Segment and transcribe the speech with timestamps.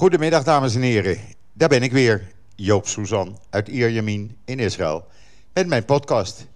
[0.00, 1.18] Goedemiddag, dames en heren.
[1.52, 5.04] Daar ben ik weer, Joop Suzan uit Ierjemien in Israël.
[5.52, 6.46] Met mijn podcast.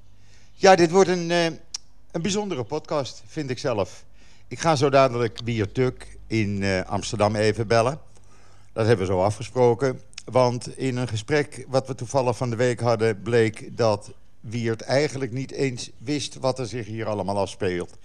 [0.53, 1.45] Ja, dit wordt een, uh,
[2.11, 4.05] een bijzondere podcast, vind ik zelf.
[4.49, 5.41] Ik ga zo dadelijk
[5.73, 8.01] Tuk in uh, Amsterdam even bellen.
[8.73, 10.01] Dat hebben we zo afgesproken.
[10.25, 13.23] Want in een gesprek wat we toevallig van de week hadden...
[13.23, 17.99] bleek dat Wiert eigenlijk niet eens wist wat er zich hier allemaal afspeelt.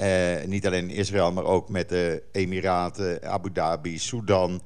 [0.00, 4.62] Uh, niet alleen in Israël, maar ook met de Emiraten, Abu Dhabi, Sudan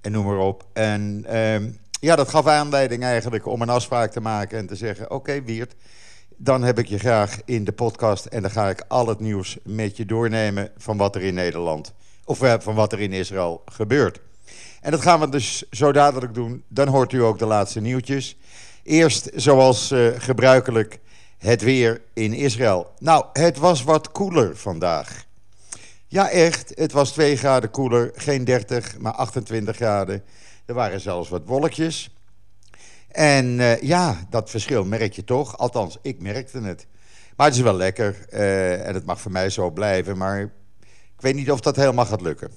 [0.00, 0.64] en noem maar op.
[0.72, 1.56] En uh,
[2.00, 5.04] ja, dat gaf aanleiding eigenlijk om een afspraak te maken en te zeggen...
[5.04, 5.74] oké, okay, Wiert,
[6.36, 8.24] dan heb ik je graag in de podcast...
[8.24, 11.92] en dan ga ik al het nieuws met je doornemen van wat er in Nederland...
[12.24, 14.20] of uh, van wat er in Israël gebeurt.
[14.80, 16.64] En dat gaan we dus zo dadelijk doen.
[16.68, 18.36] Dan hoort u ook de laatste nieuwtjes.
[18.82, 20.98] Eerst, zoals uh, gebruikelijk,
[21.38, 22.92] het weer in Israël.
[22.98, 25.28] Nou, het was wat koeler vandaag.
[26.12, 26.72] Ja, echt.
[26.74, 28.10] Het was 2 graden koeler.
[28.14, 30.22] Geen 30, maar 28 graden.
[30.66, 32.14] Er waren zelfs wat wolkjes.
[33.08, 35.58] En uh, ja, dat verschil merk je toch.
[35.58, 36.86] Althans, ik merkte het.
[37.36, 38.26] Maar het is wel lekker.
[38.32, 40.16] Uh, en het mag voor mij zo blijven.
[40.16, 42.50] Maar ik weet niet of dat helemaal gaat lukken.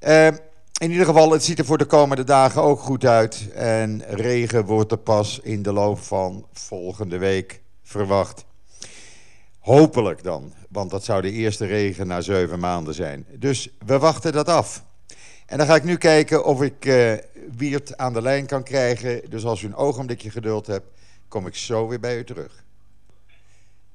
[0.00, 0.26] Uh,
[0.78, 3.52] in ieder geval, het ziet er voor de komende dagen ook goed uit.
[3.54, 8.44] En regen wordt er pas in de loop van volgende week verwacht.
[9.58, 13.26] Hopelijk dan, want dat zou de eerste regen na zeven maanden zijn.
[13.38, 14.84] Dus we wachten dat af.
[15.46, 17.14] En dan ga ik nu kijken of ik uh,
[17.56, 19.30] Wiert aan de lijn kan krijgen.
[19.30, 20.86] Dus als u een ogenblikje geduld hebt,
[21.28, 22.64] kom ik zo weer bij u terug.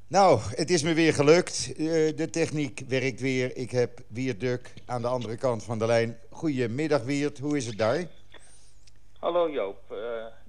[0.08, 1.74] Nou, het is me weer gelukt.
[1.78, 3.58] Uh, de techniek werkt weer.
[3.58, 6.18] Ik heb Wiert Duk aan de andere kant van de lijn.
[6.30, 8.06] Goedemiddag Wiert, hoe is het daar?
[9.20, 9.82] Hallo Joop.
[9.92, 9.98] Uh,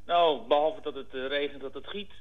[0.06, 2.12] nou, behalve dat het regent, dat het giet...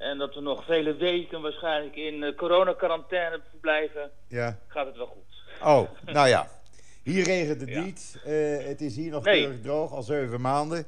[0.00, 4.58] En dat we nog vele weken waarschijnlijk in uh, coronacarantaine blijven, ja.
[4.66, 5.58] gaat het wel goed.
[5.62, 6.48] Oh, nou ja.
[7.02, 7.82] Hier regent het ja.
[7.82, 8.16] niet.
[8.26, 9.42] Uh, het is hier nog nee.
[9.42, 10.86] keurig droog, al zeven maanden.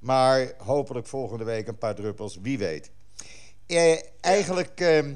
[0.00, 2.92] Maar hopelijk volgende week een paar druppels, wie weet.
[3.66, 5.14] Uh, eigenlijk ehm,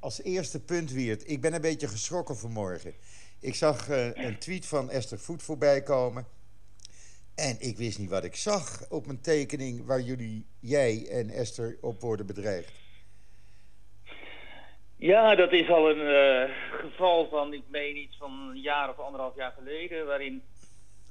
[0.00, 1.30] als eerste punt, Wiert.
[1.30, 2.94] Ik ben een beetje geschrokken vanmorgen.
[3.40, 6.26] Ik zag een tweet van Esther Voet voorbij komen...
[7.48, 11.78] En ik wist niet wat ik zag op een tekening waar jullie, jij en Esther
[11.80, 12.72] op worden bedreigd.
[14.96, 18.98] Ja, dat is al een uh, geval van, ik meen iets van een jaar of
[18.98, 20.42] anderhalf jaar geleden, waarin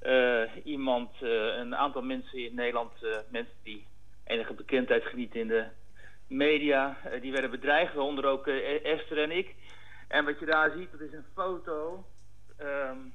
[0.02, 2.92] uh, iemand, uh, een aantal mensen in Nederland,
[3.30, 3.86] mensen die
[4.24, 5.66] enige bekendheid genieten in de
[6.28, 8.48] media, die werden bedreigd, waaronder ook
[8.84, 9.56] Esther en ik.
[10.08, 12.06] En wat je daar ziet, dat is een foto.
[12.62, 13.14] Um,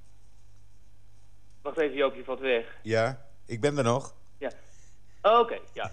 [1.64, 2.64] Wacht even, Joop, je valt weg.
[2.82, 4.14] Ja, ik ben er nog.
[4.38, 4.50] Ja.
[5.22, 5.90] Oké, okay, ja.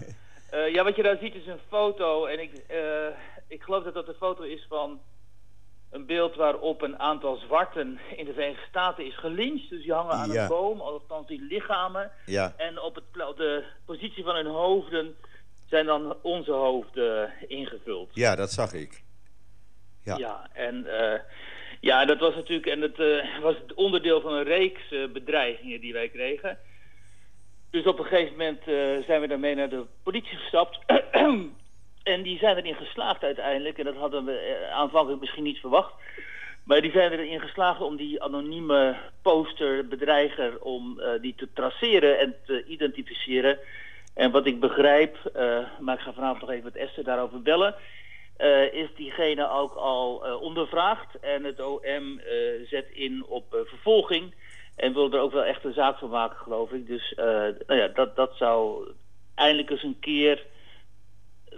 [0.54, 2.26] uh, ja, wat je daar ziet is een foto.
[2.26, 3.06] En ik, uh,
[3.48, 5.00] ik geloof dat dat een foto is van
[5.90, 9.70] een beeld waarop een aantal zwarten in de Verenigde Staten is gelyncht.
[9.70, 10.42] Dus die hangen aan ja.
[10.42, 12.10] een boom, althans die lichamen.
[12.26, 12.54] Ja.
[12.56, 15.16] En op, het, op de positie van hun hoofden
[15.68, 18.10] zijn dan onze hoofden ingevuld.
[18.14, 19.02] Ja, dat zag ik.
[20.04, 20.84] Ja, ja en...
[20.86, 21.20] Uh,
[21.82, 25.80] ja, dat was natuurlijk en het, uh, was het onderdeel van een reeks uh, bedreigingen
[25.80, 26.58] die wij kregen.
[27.70, 30.78] Dus op een gegeven moment uh, zijn we daarmee naar de politie gestapt.
[32.12, 33.78] en die zijn erin geslaagd uiteindelijk.
[33.78, 35.94] En dat hadden we aanvankelijk misschien niet verwacht.
[36.64, 40.60] Maar die zijn erin geslaagd om die anonieme posterbedreiger...
[40.60, 43.58] om die te traceren en te identificeren.
[44.14, 45.16] En wat ik begrijp,
[45.80, 47.74] maar ik ga vanavond nog even met Esther daarover bellen...
[48.38, 51.18] Uh, is diegene ook al uh, ondervraagd.
[51.20, 54.34] En het OM uh, zet in op vervolging.
[54.76, 56.86] En wil er ook wel echt een zaak van maken, geloof ik.
[56.86, 58.88] Dus nou ja, dat, dat zou
[59.34, 60.46] eindelijk eens een keer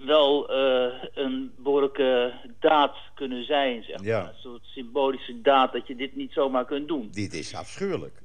[0.07, 0.51] wel
[1.15, 3.83] een behoorlijke daad kunnen zijn.
[3.83, 4.07] Zeg maar.
[4.07, 4.29] ja.
[4.29, 7.09] Een soort symbolische daad dat je dit niet zomaar kunt doen.
[7.11, 8.23] Dit is afschuwelijk.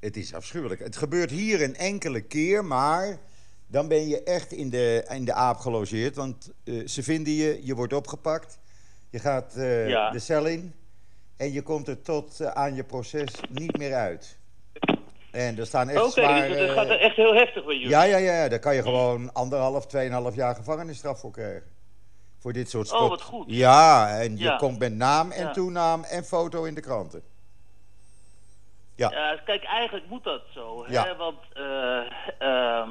[0.00, 0.80] Het is afschuwelijk.
[0.80, 3.20] Het gebeurt hier een enkele keer, maar
[3.72, 6.16] dan ben je echt in de, in de aap gelogeerd.
[6.16, 8.58] Want uh, ze vinden je, je wordt opgepakt.
[9.10, 10.10] Je gaat uh, ja.
[10.10, 10.74] de cel in.
[11.36, 14.38] En je komt er tot uh, aan je proces niet meer uit.
[15.30, 17.88] En er staan echt Oké, okay, dus het gaat er echt heel heftig bij jullie.
[17.90, 18.48] Ja, ja, ja.
[18.48, 21.70] Daar kan je gewoon anderhalf, tweeënhalf jaar gevangenisstraf voor krijgen.
[22.38, 23.00] Voor dit soort spot.
[23.00, 23.44] Oh, wat goed.
[23.48, 24.56] Ja, en je Ja.
[24.56, 25.52] komt met naam en Ja.
[25.52, 27.22] toenaam en foto in de kranten.
[28.94, 29.40] Ja.
[29.44, 30.84] Kijk, eigenlijk moet dat zo.
[30.86, 31.16] Hè?
[31.16, 32.88] Want eh,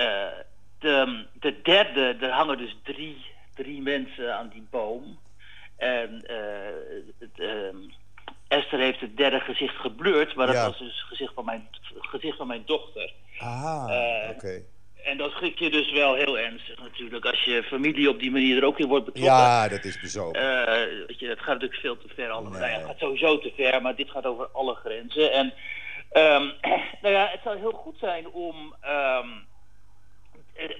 [0.00, 0.38] ehm, eh,
[0.78, 3.24] de, de derde, er hangen dus drie,
[3.54, 5.18] drie mensen aan die boom.
[5.76, 7.76] En eh, ehm,
[8.48, 10.66] Esther heeft het derde gezicht geblurred, maar dat Ja.
[10.66, 11.68] was dus het gezicht van mijn,
[12.00, 13.12] gezicht van mijn dochter.
[13.38, 14.62] Ah, Eh, oké.
[15.04, 17.24] En dat schrik je dus wel heel ernstig natuurlijk.
[17.24, 19.34] Als je familie op die manier er ook in wordt betrokken.
[19.34, 20.42] Ja, dat is bezopen.
[20.42, 22.50] Uh, weet je, het gaat natuurlijk veel te ver allemaal.
[22.52, 22.60] Nee.
[22.60, 25.32] Nou ja, het gaat sowieso te ver, maar dit gaat over alle grenzen.
[25.32, 25.46] En
[26.12, 26.52] um,
[27.02, 28.74] nou ja, het zou heel goed zijn om...
[28.86, 29.48] Um,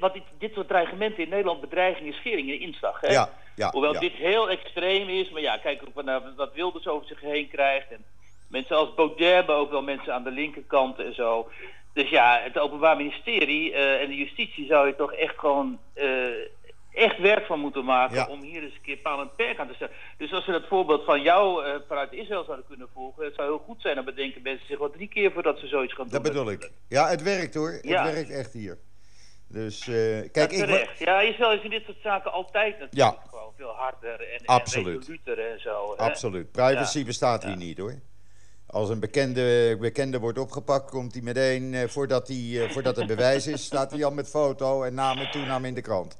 [0.01, 3.01] wat dit, dit soort dreigementen in Nederland bedreiging is schering in inslag.
[3.01, 3.09] Hè?
[3.13, 4.01] Ja, ja, Hoewel ja.
[4.01, 7.91] dit heel extreem is, maar ja, kijk ook wat, wat Wilders over zich heen krijgt.
[7.91, 8.05] En
[8.49, 11.49] mensen als Baudet, maar ook wel mensen aan de linkerkant en zo.
[11.93, 16.05] Dus ja, het Openbaar Ministerie uh, en de justitie zou je toch echt gewoon uh,
[16.93, 18.27] echt werk van moeten maken Ja.
[18.27, 19.95] om hier eens een keer paal en perk aan te stellen.
[20.19, 23.49] Dus als we dat voorbeeld van jou uh, vanuit Israël zouden kunnen volgen, het zou
[23.49, 23.95] heel goed zijn.
[23.95, 26.23] Dan bedenken mensen zich wel drie keer voordat ze zoiets gaan doen.
[26.23, 26.71] Dat bedoel ik.
[26.89, 27.71] Ja, het werkt hoor.
[27.73, 28.05] Het Ja.
[28.13, 28.79] werkt echt hier.
[29.53, 30.91] Dus eh, kijk, Ja, ik.
[30.99, 33.17] Ja, Israël is in dit soort zaken altijd natuurlijk Ja.
[33.29, 34.87] gewoon veel harder en, Absoluut.
[34.87, 35.95] en resoluter en zo.
[35.97, 36.03] hè.
[36.03, 36.53] absoluut.
[36.53, 37.05] Privacy Ja.
[37.05, 37.95] bestaat hier niet hoor.
[38.67, 43.07] Als een bekende, bekende wordt opgepakt, komt hij meteen, eh, voordat, hij, eh, voordat er
[43.07, 46.19] bewijs is, staat hij al met foto en naam en toenaam in de krant.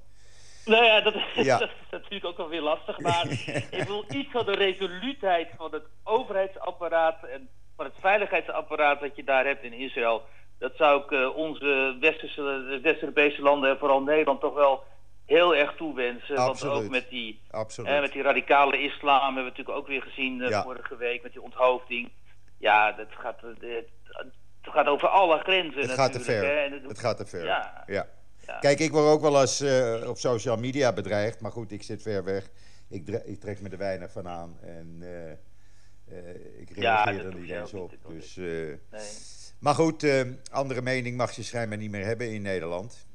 [0.65, 1.59] Nou ja, dat, Ja.
[1.59, 2.99] dat is natuurlijk ook wel weer lastig.
[2.99, 3.27] Maar
[3.81, 9.25] ik wil iets van de resoluutheid van het overheidsapparaat en van het veiligheidsapparaat dat je
[9.25, 10.23] daar hebt in Israël.
[10.61, 14.83] Dat zou ik eh, onze westerse, West-Europese landen en vooral Nederland toch wel
[15.27, 16.35] heel erg toewensen.
[16.37, 17.41] Want ook met die,
[17.87, 20.63] eh, met die radicale islam hebben we natuurlijk ook weer gezien eh, Ja.
[20.63, 22.11] vorige week met die onthoofding.
[22.59, 23.89] Ja, dat gaat, eh, het,
[24.61, 26.45] het gaat over alle grenzen het gaat te ver.
[26.45, 26.69] hè.
[26.75, 27.45] Het- Het gaat te ver.
[27.45, 27.85] Ja.
[27.87, 28.07] Ja.
[28.47, 28.59] ja.
[28.59, 29.63] Kijk, ik word ook wel eens
[30.07, 32.49] op social media bedreigd, maar goed, ik zit ver weg.
[32.89, 35.03] Ik, trek me er weinig van aan en
[36.59, 37.93] ik reageer er niet eens op.
[38.09, 38.79] Dus, Nee.
[39.61, 40.21] Maar goed, eh,
[40.53, 43.09] andere mening mag je schijnbaar niet meer hebben in Nederland.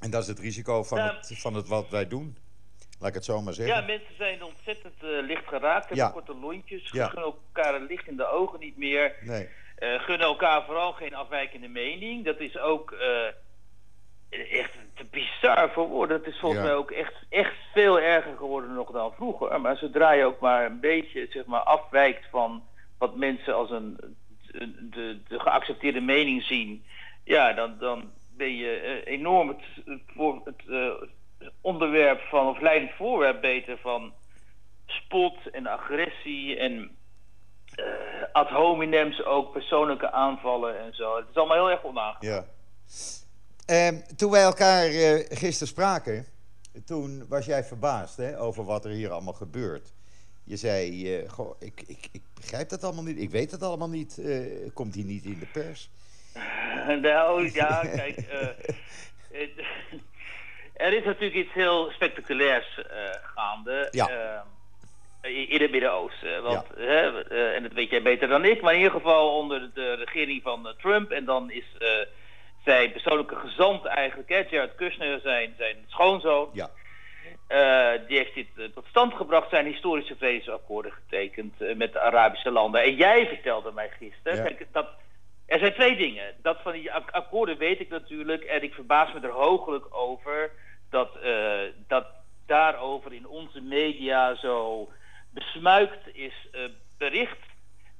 [0.00, 1.16] En dat is het risico van, Ja.
[1.16, 2.36] het, van het wat wij doen.
[2.98, 3.74] Laat ik het zo maar zeggen.
[3.76, 5.86] Ja, mensen zijn ontzettend eh, licht geraakt.
[5.88, 6.10] Hebben Ja.
[6.12, 6.90] korte lontjes.
[6.90, 7.06] Ja.
[7.08, 9.14] Gunnen elkaar licht in de ogen niet meer.
[9.20, 9.48] Nee.
[9.76, 12.24] Eh, gunnen elkaar vooral geen afwijkende mening.
[12.24, 12.90] Dat is ook
[14.30, 16.16] echt te bizar voor woorden.
[16.16, 16.66] Het is volgens Ja.
[16.66, 19.60] mij ook echt, echt veel erger geworden nog dan vroeger.
[19.60, 22.62] Maar zodra je ook maar een beetje zeg maar, afwijkt van
[22.98, 24.16] wat mensen als een-
[24.52, 26.84] de, de geaccepteerde mening zien.
[27.24, 29.62] Ja, dan, dan ben je eh, enorm het,
[30.06, 34.12] voor, het eh, onderwerp van, of leidend voorwerp beter van
[34.86, 36.96] spot en agressie en
[37.74, 37.84] eh,
[38.32, 41.16] ad hominems ook, persoonlijke aanvallen en zo.
[41.16, 42.34] Het is allemaal heel erg onaangenaam.
[42.34, 42.44] Ja.
[43.66, 44.88] Ehm, toen wij elkaar
[45.28, 46.26] gisteren spraken,
[46.84, 49.92] toen was jij verbaasd hè, over wat er hier allemaal gebeurt.
[50.44, 53.88] Je zei, eh, goh, ik, ik, ik begrijp dat allemaal niet, ik weet het allemaal
[53.88, 55.88] niet, eh, komt hier niet in de pers?
[57.02, 58.16] nou ja, kijk.
[60.74, 62.80] er is natuurlijk iets heel spectaculairs
[63.34, 63.88] gaande.
[63.90, 64.08] Ja.
[65.20, 66.42] eh, in het Midden-Oosten.
[66.42, 67.22] Want, hè,
[67.54, 70.74] en dat weet jij beter dan ik, maar in ieder geval onder de regering van
[70.78, 71.10] Trump.
[71.10, 71.64] En dan is
[72.64, 76.50] zijn persoonlijke gezant eigenlijk, hè, Jared Kushner, zijn, zijn schoonzoon.
[76.52, 76.70] Ja,
[78.06, 82.50] die heeft dit eh, tot stand gebracht, zijn historische vredesakkoorden getekend eh, met de Arabische
[82.50, 82.82] landen.
[82.82, 84.42] En jij vertelde mij gisteren, Ja.
[84.42, 84.88] kijk, dat,
[85.46, 86.34] er zijn twee dingen.
[86.42, 90.50] Dat van die ak- akkoorden weet ik natuurlijk en ik verbaas me er hooglijk over
[90.90, 92.06] dat, eh, dat
[92.46, 94.88] daarover in onze media zo
[95.30, 96.60] besmuikt is eh,
[96.98, 97.38] bericht.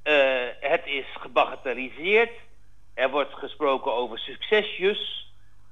[0.03, 2.31] Eh, het is gebagatelliseerd.
[2.93, 5.22] Er wordt gesproken over succesjes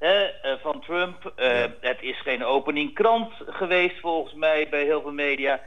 [0.02, 1.32] eh, van Trump.
[1.36, 1.74] Eh, Ja.
[1.82, 5.60] Het is geen opening krant geweest volgens mij bij heel veel media.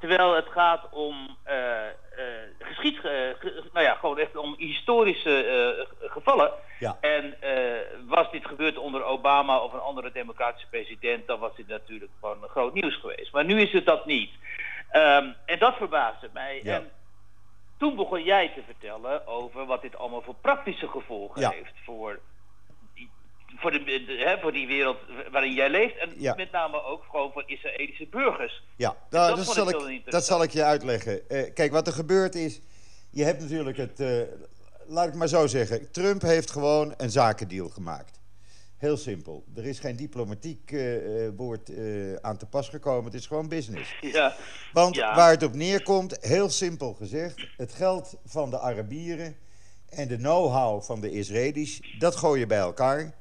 [0.00, 1.82] Terwijl het gaat om eh
[2.58, 6.52] geschied, ge- nou ja, gewoon echt om historische gevallen.
[6.78, 7.36] ja, En
[8.06, 12.48] was dit gebeurd onder Obama of een andere democratische president, dan was dit natuurlijk gewoon
[12.48, 13.32] groot nieuws geweest.
[13.32, 14.30] Maar nu is het dat niet.
[14.90, 16.60] Ehm, en dat verbaasde mij.
[16.62, 16.74] Ja.
[16.74, 16.90] En
[17.78, 22.18] toen begon jij te vertellen over wat dit allemaal voor praktische gevolgen heeft voor,
[23.56, 24.96] voor, de, de- hè, voor die wereld
[25.30, 25.98] waarin jij leeft.
[25.98, 26.34] En Ja.
[26.34, 28.62] met name ook gewoon voor Israëlische burgers.
[28.76, 28.88] ja.
[28.88, 31.28] dat Nou, dat, ik zal ik, dat zal ik je uitleggen.
[31.28, 32.60] Eh, kijk, wat er gebeurt is,
[33.10, 34.20] je hebt natuurlijk het, eh,
[34.86, 38.14] laat ik maar zo zeggen, Trump heeft gewoon een zakendeal gemaakt.
[38.76, 39.44] Heel simpel.
[39.56, 40.80] Er is geen diplomatiek eh,
[41.36, 41.70] woord
[42.22, 43.04] aan te pas gekomen.
[43.04, 43.94] Het is gewoon business.
[44.12, 44.34] Ja,
[44.72, 45.14] Want Ja.
[45.14, 49.36] waar het op neerkomt, heel simpel gezegd, het geld van de Arabieren
[49.88, 53.14] en de know-how van de Israëli's, dat gooi je bij elkaar.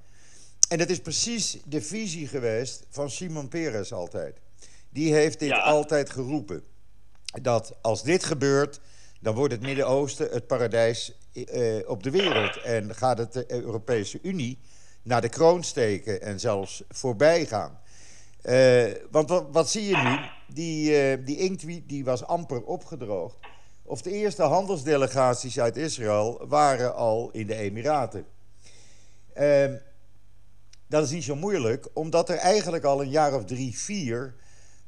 [0.70, 4.38] En dat is precies de visie geweest van Simon Peres altijd.
[4.90, 5.60] Die heeft dit Ja.
[5.60, 6.64] altijd geroepen.
[7.42, 8.80] Dat als dit gebeurt,
[9.22, 12.62] dan wordt het Midden-Oosten het paradijs eh, op de wereld.
[12.62, 14.60] En gaat het de Europese Unie
[15.04, 17.80] naar de kroon steken en zelfs voorbij gaan.
[18.42, 20.18] Eh, want wat, wat zie je nu?
[20.54, 23.38] Die, eh, die inkt die- die was amper opgedroogd.
[23.84, 28.26] Of de eerste handelsdelegaties uit Israël waren al in de Emiraten.
[29.34, 29.76] Ehm,
[30.88, 34.36] Dat is niet zo moeilijk, omdat er eigenlijk al een jaar of drie, vier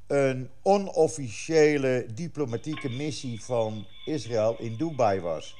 [0.07, 5.55] een onofficiële diplomatieke missie van Israël in Dubai was.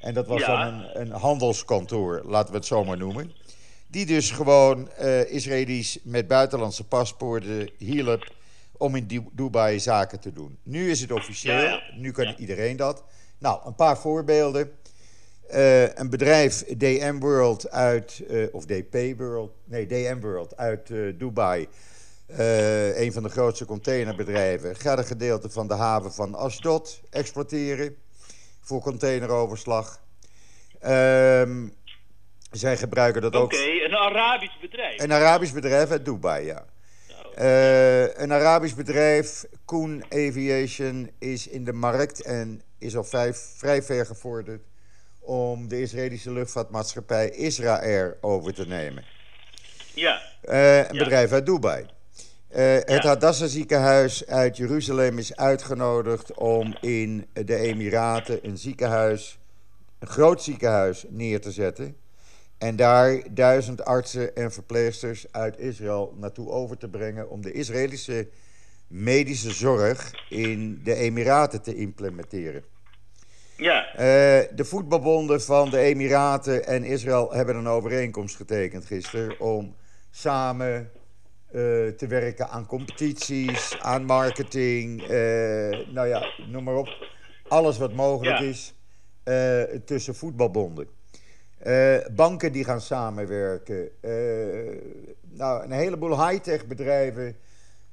[0.00, 0.46] En dat was Ja.
[0.46, 3.32] dan een, een handelskantoor, laten we het zo maar noemen.
[3.90, 8.32] Die dus gewoon eh Israëli's met buitenlandse paspoorten hielp
[8.76, 10.58] om in Du- Dubai zaken te doen.
[10.62, 11.82] Nu is het officieel, Ja, ja.
[11.96, 13.04] nu kan iedereen dat.
[13.38, 14.70] Nou, een paar voorbeelden.
[15.48, 20.98] Eh, een bedrijf, DM World uit, eh, of DP World, nee, DM World uit eh,
[21.18, 21.68] Dubai.
[22.96, 24.76] een van de grootste containerbedrijven.
[24.76, 27.96] Gaat een gedeelte van de haven van Ashdod exploiteren
[28.60, 30.00] voor containeroverslag.
[30.80, 31.68] Ehm,
[32.50, 33.52] zij gebruiken dat Oké, ook.
[33.86, 35.02] een Arabisch bedrijf.
[35.02, 36.64] Een Arabisch bedrijf uit Dubai, ja.
[37.34, 43.82] Eh, een Arabisch bedrijf, Koen Aviation, is in de markt en is al vijf, vrij
[43.82, 44.62] ver gevorderd
[45.28, 49.04] om de Israëlische luchtvaartmaatschappij Israël over te nemen.
[49.94, 51.02] ja, Eh, een Ja.
[51.04, 51.86] bedrijf uit Dubai.
[52.48, 53.06] Eh, het Ja.
[53.06, 59.38] Hadassah ziekenhuis uit Jeruzalem is uitgenodigd om in de Emiraten een ziekenhuis,
[59.98, 61.96] een groot ziekenhuis neer te zetten.
[62.58, 68.28] En daar duizend artsen en verpleegsters uit Israël naartoe over te brengen om de Israëlische
[68.86, 72.64] medische zorg in de Emiraten te implementeren.
[73.58, 79.74] Ja, Eh, de voetbalbonden van de Emiraten en Israël hebben een overeenkomst getekend gisteren om
[80.10, 80.90] samen
[81.46, 81.52] eh,
[81.88, 85.08] te werken aan competities, aan marketing, eh,
[85.88, 86.88] nou ja, noem maar op.
[87.48, 88.44] Alles wat mogelijk Ja.
[88.44, 88.74] is
[89.84, 90.88] tussen voetbalbonden.
[92.14, 93.88] Banken die gaan samenwerken.
[95.22, 97.36] Nou, een heleboel high-tech bedrijven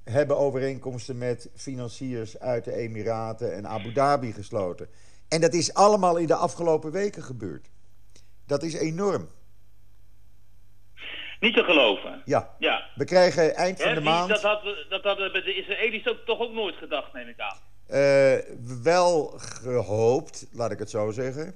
[0.03, 4.87] hebben overeenkomsten met financiers uit de Emiraten en Abu Dhabi gesloten.
[5.27, 7.69] En dat is allemaal in de afgelopen weken gebeurd.
[8.47, 9.29] Dat is enorm.
[11.39, 12.21] niet te geloven.
[12.25, 12.89] Ja, Ja.
[12.95, 16.39] we krijgen eind van de maand Dat, hadden, dat hadden bij de Israëli's ook, toch
[16.39, 17.57] ook nooit gedacht, neem ik aan.
[17.85, 18.37] eh,
[18.83, 21.55] wel gehoopt, laat ik het zo zeggen.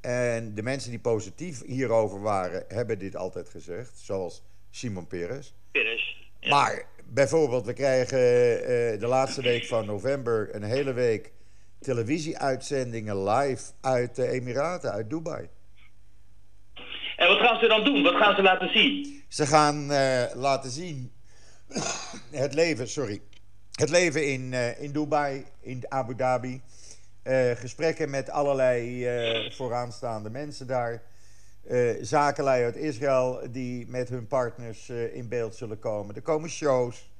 [0.00, 3.98] En de mensen die positief hierover waren, hebben dit altijd gezegd.
[3.98, 5.54] Zoals Simon Peres.
[5.70, 6.28] Peres.
[6.40, 6.48] Ja.
[6.50, 11.32] Maar bijvoorbeeld, we krijgen eh, de laatste week van november een hele week
[11.80, 15.48] televisieuitzendingen live uit de Emiraten, uit Dubai.
[17.16, 18.02] En wat gaan ze dan doen?
[18.02, 19.22] Wat gaan ze laten zien?
[19.28, 21.12] Ze gaan eh, laten zien
[22.30, 23.20] het leven, sorry,
[23.72, 26.60] het leven in, eh, in Dubai, in Abu Dhabi.
[27.22, 29.06] Eh, gesprekken met allerlei
[29.52, 31.02] vooraanstaande mensen daar.
[32.00, 36.14] Zakenlui uit Israël die met hun partners in beeld zullen komen.
[36.14, 37.10] Er komen shows,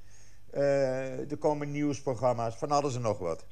[0.50, 3.46] er komen nieuwsprogramma's, van alles en nog wat.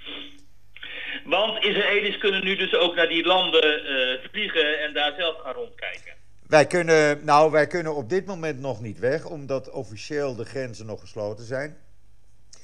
[1.25, 5.54] Want Israëli's kunnen nu dus ook naar die landen eh, vliegen en daar zelf gaan
[5.54, 6.12] rondkijken.
[6.47, 10.87] Wij kunnen, nou, wij kunnen op dit moment nog niet weg, omdat officieel de grenzen
[10.87, 11.76] nog gesloten zijn.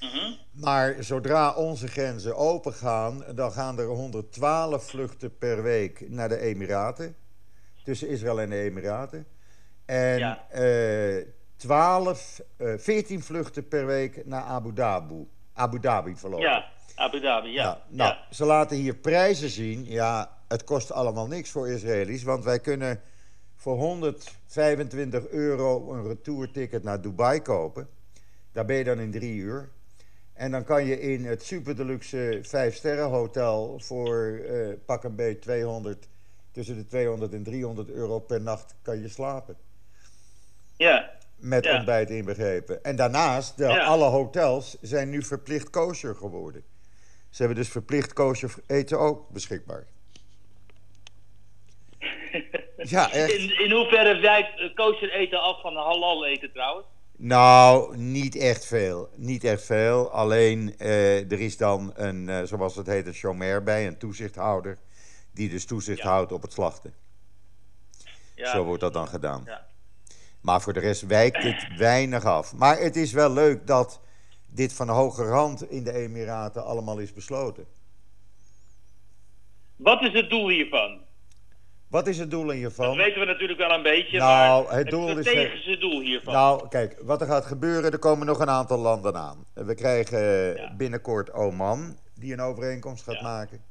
[0.01, 0.33] Mhm.
[0.53, 6.39] Maar zodra onze grenzen open gaan, dan gaan er 112 vluchten per week naar de
[6.39, 7.17] Emiraten.
[7.85, 9.27] Tussen Israël en de Emiraten.
[9.87, 10.47] En Ja.
[10.51, 11.25] eh
[11.57, 15.29] 12, eh 14 vluchten per week naar Abu Dhabi.
[15.55, 16.47] Abu Dhabi verlopen.
[16.47, 16.65] Ja,
[17.01, 17.63] Abu Dhabi, ja.
[17.63, 18.27] Ja, nou, ja.
[18.31, 19.85] ze laten hier prijzen zien.
[19.89, 22.23] Ja, het kost allemaal niks voor Israëli's.
[22.23, 23.01] Want wij kunnen
[23.57, 27.89] voor 125 euro een retourticket naar Dubai kopen.
[28.53, 29.69] Daar ben je dan in drie uur.
[30.33, 35.15] En dan kan je in het super deluxe 5 sterren hotel voor eh, pak een
[35.15, 36.09] beetje 200,
[36.53, 39.57] tussen de 200 en 300 euro per nacht kan je slapen.
[40.77, 41.19] ja.
[41.37, 41.77] Met Ja.
[41.77, 42.85] ontbijt inbegrepen.
[42.85, 43.85] En daarnaast, de, Ja.
[43.85, 46.63] alle hotels zijn nu verplicht kosher geworden.
[47.31, 49.87] Ze hebben dus verplicht kosher eten ook beschikbaar.
[52.83, 53.33] Ja, echt.
[53.33, 56.87] In, in hoeverre wijkt eh, kosher eten af van halal eten trouwens?
[57.17, 59.09] Nou, niet echt veel.
[59.17, 60.11] Niet echt veel.
[60.11, 64.79] Alleen eh, er is dan een, eh, zoals het heet, een chomer bij, een toezichthouder.
[65.33, 66.09] Die dus toezicht Ja.
[66.09, 66.95] houdt op het slachten.
[68.35, 68.51] Ja.
[68.51, 69.43] Zo wordt dat dan gedaan.
[69.47, 69.67] Ja.
[70.41, 72.55] Maar voor de rest wijkt het weinig af.
[72.55, 74.01] Maar het is wel leuk dat
[74.51, 77.67] dit van hoge rand in de Emiraten allemaal is besloten.
[79.77, 80.99] Wat is het doel hiervan?
[81.89, 82.97] Wat is het doel Dat hiervan?
[82.97, 86.33] weten we natuurlijk wel een beetje, Nou, maar het doel is- strategische doel hiervan.
[86.35, 89.45] Nou, kijk, wat er gaat gebeuren, er komen nog een aantal landen aan.
[89.55, 90.21] We krijgen
[90.57, 90.75] Ja.
[90.77, 93.23] binnenkort Oman, die een overeenkomst gaat Ja.
[93.23, 93.63] maken.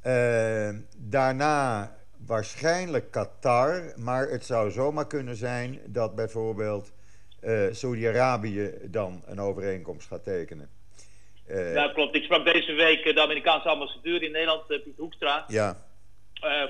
[0.00, 1.92] Eh, daarna
[2.26, 6.92] waarschijnlijk Qatar, maar het zou zomaar kunnen zijn dat bijvoorbeeld
[7.42, 10.70] eh Saudi-Arabië dan een overeenkomst gaat tekenen.
[11.46, 12.14] Eh, Ja, klopt.
[12.16, 15.44] Ik sprak deze week eh, de Amerikaanse ambassadeur in Nederland, Piet Hoekstra.
[15.48, 15.76] ja,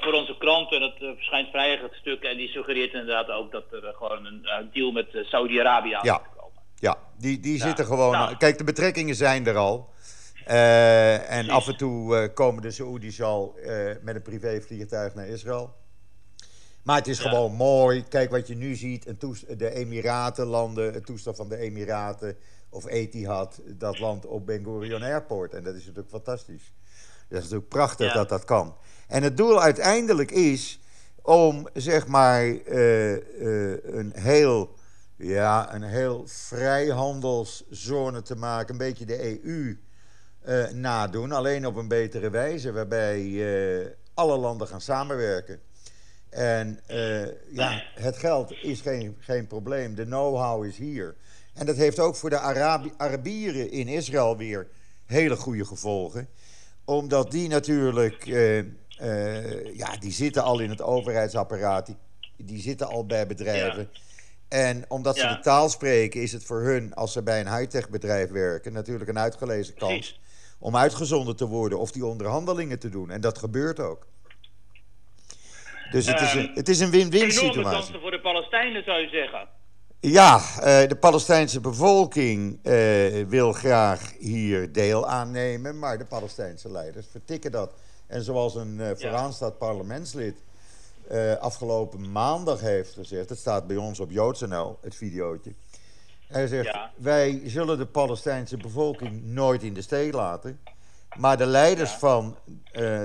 [0.01, 3.95] voor onze kranten, dat verschijnt vrijdag het stuk, en die suggereert inderdaad ook dat er
[3.97, 6.13] gewoon een deal met Saudi-Arabië aan ja.
[6.13, 6.63] moet komen.
[6.75, 8.13] Ja, die, die zitten gewoon.
[8.13, 8.37] Nou.
[8.37, 9.91] Kijk, de betrekkingen zijn er al.
[11.29, 13.55] en af en toe komen de Saoedi's al
[14.03, 15.75] met een privévliegtuig naar Israël.
[16.83, 18.05] Maar het is gewoon mooi.
[18.09, 19.15] Kijk wat je nu ziet.
[19.57, 22.37] de Emiratenlanden, het toestel van de Emiraten
[22.69, 25.55] of Etihad, dat land op Ben Gurion Airport.
[25.55, 26.73] En dat is natuurlijk fantastisch.
[27.29, 28.77] Dat is natuurlijk prachtig dat dat kan.
[29.09, 30.81] En het doel uiteindelijk is
[31.23, 34.75] om zeg maar uh, uh, een heel,
[35.17, 39.79] ja, een heel vrijhandelszone te maken, een beetje de EU
[40.47, 45.61] uh, eh, nadoen, alleen op een betere wijze, waarbij alle landen gaan samenwerken.
[46.33, 46.81] En
[47.51, 51.15] ja, het geld is geen, geen probleem, de know-how is hier.
[51.55, 54.69] En dat heeft ook voor de Arabi Arabieren in Israël weer
[55.07, 56.29] hele goede gevolgen.
[56.85, 61.97] Omdat die natuurlijk, uh, uh, ja, die zitten al in het overheidsapparaat, die,
[62.37, 63.91] die zitten al bij bedrijven.
[64.49, 67.91] En omdat ze de taal spreken, is het voor hun, als ze bij een high-tech
[67.91, 70.21] bedrijf werken, natuurlijk een uitgelezen kans
[70.59, 73.11] om uitgezonden te worden of die onderhandelingen te doen.
[73.11, 74.07] En dat gebeurt ook.
[75.93, 77.51] Dus het is een, ehm, het is een win-win situatie.
[77.51, 79.49] Enorme kansen voor de Palestijnen, zou je zeggen.
[80.01, 87.07] Ja, uh, de Palestijnse bevolking uh, wil graag hier deel aannemen, maar de Palestijnse leiders
[87.11, 87.73] vertikken dat.
[88.07, 90.37] En zoals een uh, vooraanstaand parlementslid
[91.41, 95.53] afgelopen maandag heeft gezegd, het staat bij ons op JoodsNL, het videootje.
[96.29, 96.91] Hij zegt, ja.
[96.97, 100.61] wij zullen de Palestijnse bevolking nooit in de steek laten.
[101.15, 101.99] Maar de leiders ja.
[101.99, 102.39] van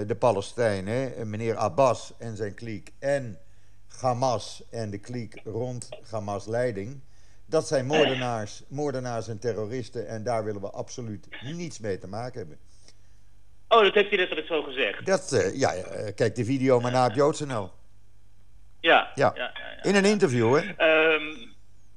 [0.08, 3.40] de Palestijnen, meneer Abbas en zijn kliek en
[4.02, 7.02] Hamas en de kliek rond Hamas leiding.
[7.46, 12.40] Dat zijn moordenaars, moordenaars en terroristen en daar willen we absoluut niets mee te maken
[12.40, 12.58] hebben.
[13.68, 15.06] Oh, dat heeft hij letterlijk zo gezegd.
[15.06, 15.82] Dat, uh, ja, uh,
[16.16, 17.72] kijk de video maar naar op JoodsNL.
[18.80, 19.32] Ja, ja.
[19.36, 20.90] Ja, ja, In een interview, hè?
[21.14, 21.56] Um,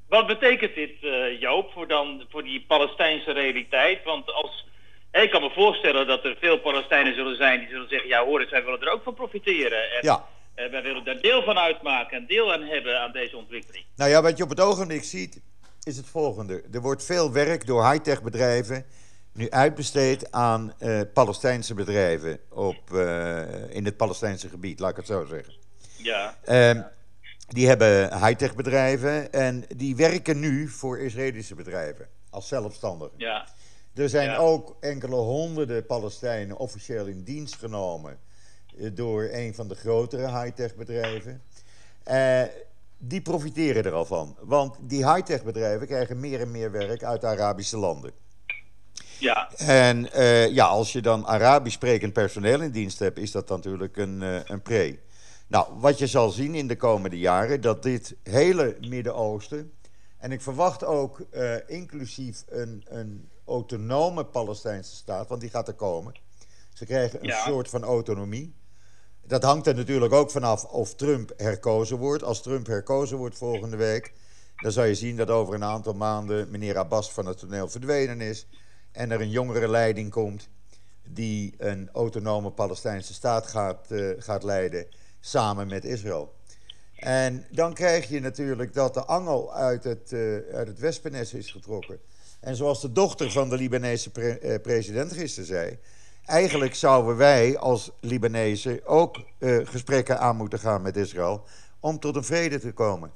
[0.08, 4.04] wat betekent dit, uh, Joop, voor, dan, voor die Palestijnse realiteit?
[4.04, 4.66] Want als,
[5.12, 8.08] ik kan me voorstellen dat er veel Palestijnen zullen zijn die zullen zeggen...
[8.08, 9.90] ja, hoor wij willen er ook van profiteren.
[9.90, 10.26] En, ja.
[10.56, 13.84] Uh, wij willen daar deel van uitmaken en deel aan hebben aan deze ontwikkeling.
[13.96, 15.42] Nou ja, wat je op het ogenblik ziet,
[15.82, 16.62] is het volgende.
[16.73, 18.86] Er wordt veel werk door high-tech bedrijven
[19.32, 25.06] nu uitbesteed aan uh, Palestijnse bedrijven op, uh, in het Palestijnse gebied, laat ik het
[25.06, 25.54] zo zeggen.
[25.96, 26.36] Ja.
[26.49, 26.82] Uh,
[27.49, 33.14] die hebben high-tech bedrijven en die werken nu voor Israëlische bedrijven als zelfstandigen.
[33.16, 33.46] Ja.
[34.00, 34.36] Er zijn ja.
[34.36, 38.19] ook enkele honderden Palestijnen officieel in dienst genomen
[38.78, 41.43] eh, door een van de grotere high-tech bedrijven.
[42.10, 42.43] Uh,
[42.99, 44.36] die profiteren er al van.
[44.41, 48.13] Want die high-tech bedrijven krijgen meer en meer werk uit de Arabische landen.
[49.19, 49.50] Ja.
[49.56, 53.97] En uh, ja, als je dan Arabisch sprekend personeel in dienst hebt, is dat natuurlijk
[53.97, 54.99] een, uh, een pre.
[55.47, 59.73] Nou, wat je zal zien in de komende jaren, dat dit hele Midden-Oosten,
[60.19, 61.26] en ik verwacht ook
[61.67, 66.15] inclusief een, een autonome Palestijnse staat, want die gaat er komen.
[66.73, 67.45] Ze krijgen een ja.
[67.45, 68.54] soort van autonomie.
[69.26, 72.23] Dat hangt er natuurlijk ook vanaf of Trump herkozen wordt.
[72.23, 74.13] Als Trump herkozen wordt volgende week,
[74.56, 78.21] dan zal je zien dat over een aantal maanden meneer Abbas van het toneel verdwenen
[78.21, 78.47] is.
[78.93, 80.49] En er een jongere leiding komt
[81.08, 84.86] die een autonome Palestijnse staat gaat, uh, gaat leiden
[85.21, 86.34] samen met Israël.
[86.97, 92.00] En dan krijg je natuurlijk dat de angel uit het, uh, uit het is getrokken.
[92.40, 95.78] En zoals de dochter van de Libanese pre uh, president gisteren zei
[96.30, 101.44] eigenlijk zouden wij als Libanezen ook uh, gesprekken aan moeten gaan met Israël
[101.80, 103.12] om tot een vrede te komen.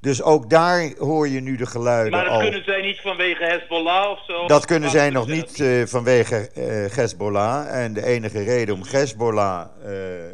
[0.00, 2.40] Dus ook daar hoor je nu de geluiden Maar dat al.
[2.40, 4.46] kunnen zij niet vanwege Hezbollah of zo?
[4.46, 7.82] Dat kunnen zij nog niet uh, vanwege uh, Hezbollah.
[7.82, 9.68] En de enige reden om Hezbollah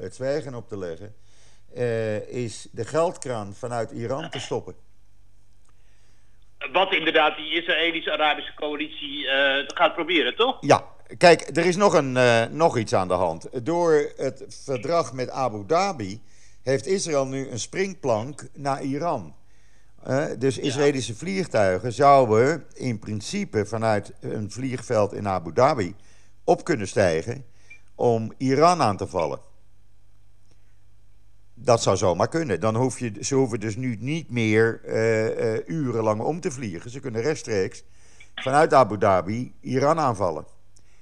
[0.01, 1.15] het zwijgen op te leggen...
[2.29, 4.75] is de geldkraan vanuit Iran te stoppen.
[6.73, 9.27] Wat inderdaad die Israëlische-Arabische coalitie
[9.67, 10.57] gaat proberen, toch?
[10.61, 10.85] Ja,
[11.19, 13.65] Kijk, er is nog, een, uh, nog iets aan de hand.
[13.65, 16.21] Door het verdrag met Abu Dhabi
[16.63, 19.35] heeft Israël nu een springplank naar Iran.
[20.09, 21.19] Uh, dus Israëlische ja.
[21.19, 25.95] vliegtuigen zouden in principe vanuit een vliegveld in Abu Dhabi
[26.45, 27.45] op kunnen stijgen
[27.95, 29.41] om Iran aan te vallen.
[31.63, 32.61] Dat zou zomaar kunnen.
[32.61, 36.91] Dan hoef je, ze hoeven dus nu niet meer uh, urenlang om te vliegen.
[36.91, 37.85] Ze kunnen rechtstreeks
[38.35, 40.45] vanuit Abu Dhabi Iran aanvallen.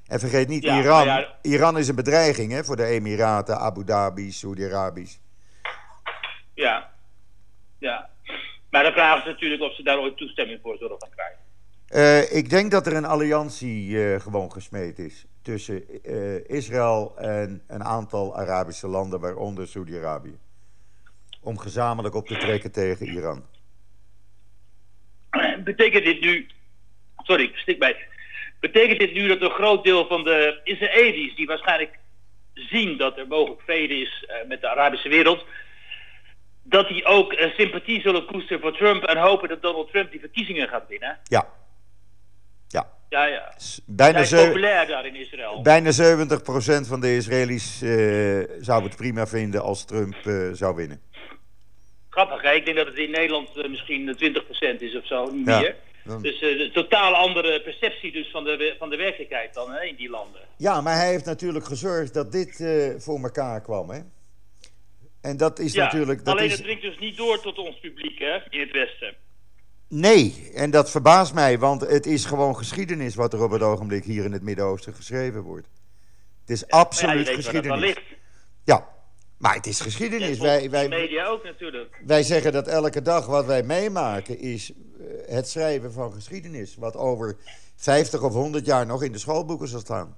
[0.07, 3.85] En vergeet niet, ja, Iran, ja, Iran is een bedreiging hè, voor de Emiraten, Abu
[3.85, 5.17] Dhabi, Saudi-Arabisch.
[6.55, 6.91] Ja,
[7.79, 8.11] ja.
[8.71, 11.47] Maar dan vragen ze natuurlijk of ze daar ooit toestemming voor zullen gaan krijgen.
[11.91, 17.63] Uh, ik denk dat er een alliantie uh, gewoon gesmeed is tussen uh, Israël en
[17.67, 20.39] een aantal Arabische landen, waaronder Saudi-Arabië.
[21.41, 23.45] Om gezamenlijk op te trekken tegen Iran.
[25.65, 26.47] Betekent dit nu.
[27.17, 27.97] Sorry, stik bij.
[28.61, 31.99] Betekent dit nu dat een groot deel van de Israëli's, die waarschijnlijk
[32.55, 35.45] zien dat er mogelijk vrede is met de Arabische wereld,
[36.63, 40.69] dat die ook sympathie zullen koesteren voor Trump en hopen dat Donald Trump die verkiezingen
[40.69, 41.19] gaat winnen?
[41.25, 41.49] Ja,
[42.69, 42.97] ja.
[43.09, 43.55] Ja, ja.
[43.87, 45.63] Bijna, is populair daar in Israël.
[45.63, 51.01] bijna 70% van de Israëli's uh, zou het prima vinden als Trump uh, zou winnen.
[52.19, 52.53] Grappig, hè?
[52.53, 54.17] Ik denk dat het in Nederland uh, misschien
[54.77, 55.61] 20% is of zo, niet ja.
[55.61, 55.77] meer.
[56.23, 60.11] Dus een totaal andere perceptie dus van de, van de werkelijkheid dan hè, in die
[60.11, 60.41] landen.
[60.57, 62.57] Ja, maar hij heeft natuurlijk gezorgd dat dit
[62.99, 64.01] voor elkaar kwam, hè?
[65.21, 66.25] En dat is ja, natuurlijk...
[66.25, 66.53] Dat alleen is...
[66.53, 69.15] het dringt dus niet door tot ons publiek, hè, in het Westen.
[69.89, 74.05] Nee, en dat verbaast mij, want het is gewoon geschiedenis wat er op het ogenblik
[74.05, 75.69] hier in het Midden-Oosten geschreven wordt.
[76.41, 77.97] Het is absoluut ja, geschiedenis.
[78.65, 78.89] Ja,
[79.39, 80.39] maar het is geschiedenis.
[80.39, 82.01] Wij, wij, media ook natuurlijk.
[82.07, 84.73] Wij zeggen dat elke dag wat wij meemaken is
[85.27, 86.77] het schrijven van geschiedenis.
[86.77, 87.37] Wat over
[87.77, 90.17] 50 of 100 jaar nog in de schoolboeken zal staan.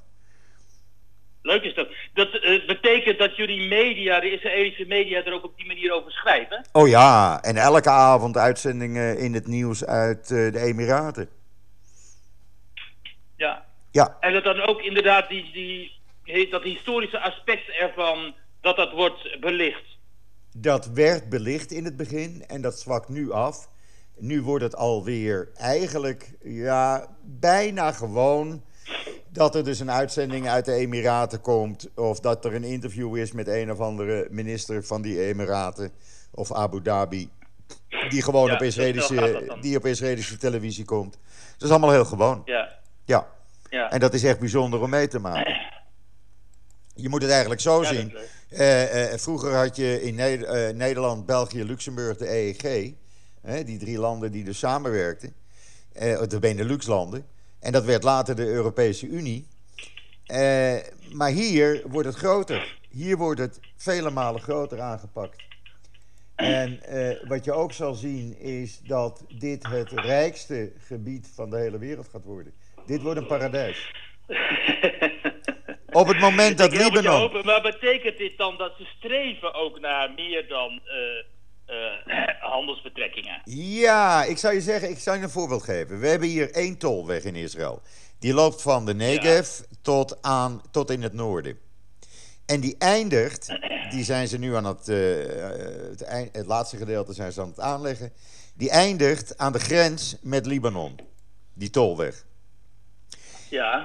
[1.43, 1.89] Leuk is dat.
[2.15, 6.13] Dat uh, betekent dat jullie media, de Israëlische media, er ook op die manier over
[6.13, 6.65] schrijven?
[6.73, 11.29] Oh ja, en elke avond uitzendingen in het nieuws uit uh, de Emiraten.
[13.37, 13.65] Ja.
[13.91, 14.17] Ja.
[14.21, 15.51] En dat dan ook inderdaad die,
[16.25, 19.99] die, dat historische aspect ervan, dat dat wordt belicht.
[20.57, 23.69] Dat werd belicht in het begin en dat zwakt nu af.
[24.19, 28.63] Nu wordt het alweer eigenlijk, ja, bijna gewoon
[29.29, 31.91] dat er dus een uitzending uit de Emiraten komt.
[31.95, 35.93] Of dat er een interview is met een of andere minister van die Emiraten.
[36.31, 37.31] Of Abu Dhabi.
[38.09, 41.19] Die gewoon Ja, op, Israëlische, die op Israëlische televisie komt.
[41.53, 42.43] Dat is allemaal heel gewoon.
[42.45, 42.79] Ja.
[43.05, 43.27] Ja.
[43.71, 43.91] Ja.
[43.91, 45.80] En dat is echt bijzonder om mee te maken.
[47.01, 48.17] Je moet het eigenlijk zo Ja, zien.
[48.49, 52.93] Eh, eh, vroeger had je in Ne- eh, Nederland, België, Luxemburg de EEG.
[53.65, 55.35] Die drie landen die dus samenwerkten.
[56.29, 57.27] De Benelux-landen.
[57.61, 59.47] En dat werd later de Europese Unie.
[61.13, 62.79] Maar hier wordt het groter.
[62.89, 65.43] Hier wordt het vele malen groter aangepakt.
[66.35, 66.81] En
[67.29, 72.09] wat je ook zal zien is dat dit het rijkste gebied van de hele wereld
[72.09, 72.53] gaat worden.
[72.87, 73.95] Dit wordt een paradijs.
[75.93, 77.45] Op het moment dat Libanon...
[77.45, 83.43] maar betekent dit dan dat ze streven ook naar meer dan eh, eh, handelsbetrekkingen?
[83.45, 86.01] Ja, ik zou je zeggen, ik zou je een voorbeeld geven.
[86.01, 87.83] We hebben hier één tolweg in Israël.
[88.19, 91.59] Die loopt van de Negev tot, aan, tot in het noorden.
[92.47, 93.59] En die eindigt,
[93.95, 94.97] die zijn ze nu aan het, eh,
[95.91, 98.13] het, eind- het laatste gedeelte zijn ze aan het aanleggen.
[98.55, 100.99] Die eindigt aan de grens met Libanon,
[101.55, 102.25] die tolweg.
[103.49, 103.83] Ja.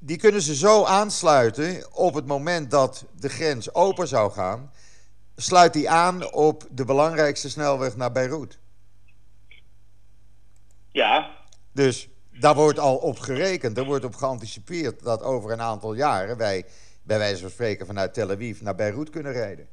[0.00, 4.72] Die kunnen ze zo aansluiten op het moment dat de grens open zou gaan.
[5.36, 8.58] Sluit die aan op de belangrijkste snelweg naar Beirut.
[10.90, 11.30] Ja.
[11.72, 16.36] Dus daar wordt al op gerekend, er wordt op geanticipeerd dat over een aantal jaren
[16.36, 16.64] wij,
[17.02, 19.68] bij wijze van spreken, vanuit Tel Aviv naar Beirut kunnen rijden.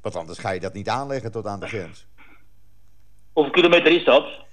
[0.00, 2.06] Want anders ga je dat niet aanleggen tot aan de grens.
[3.32, 4.48] Hoeveel kilometer is dat?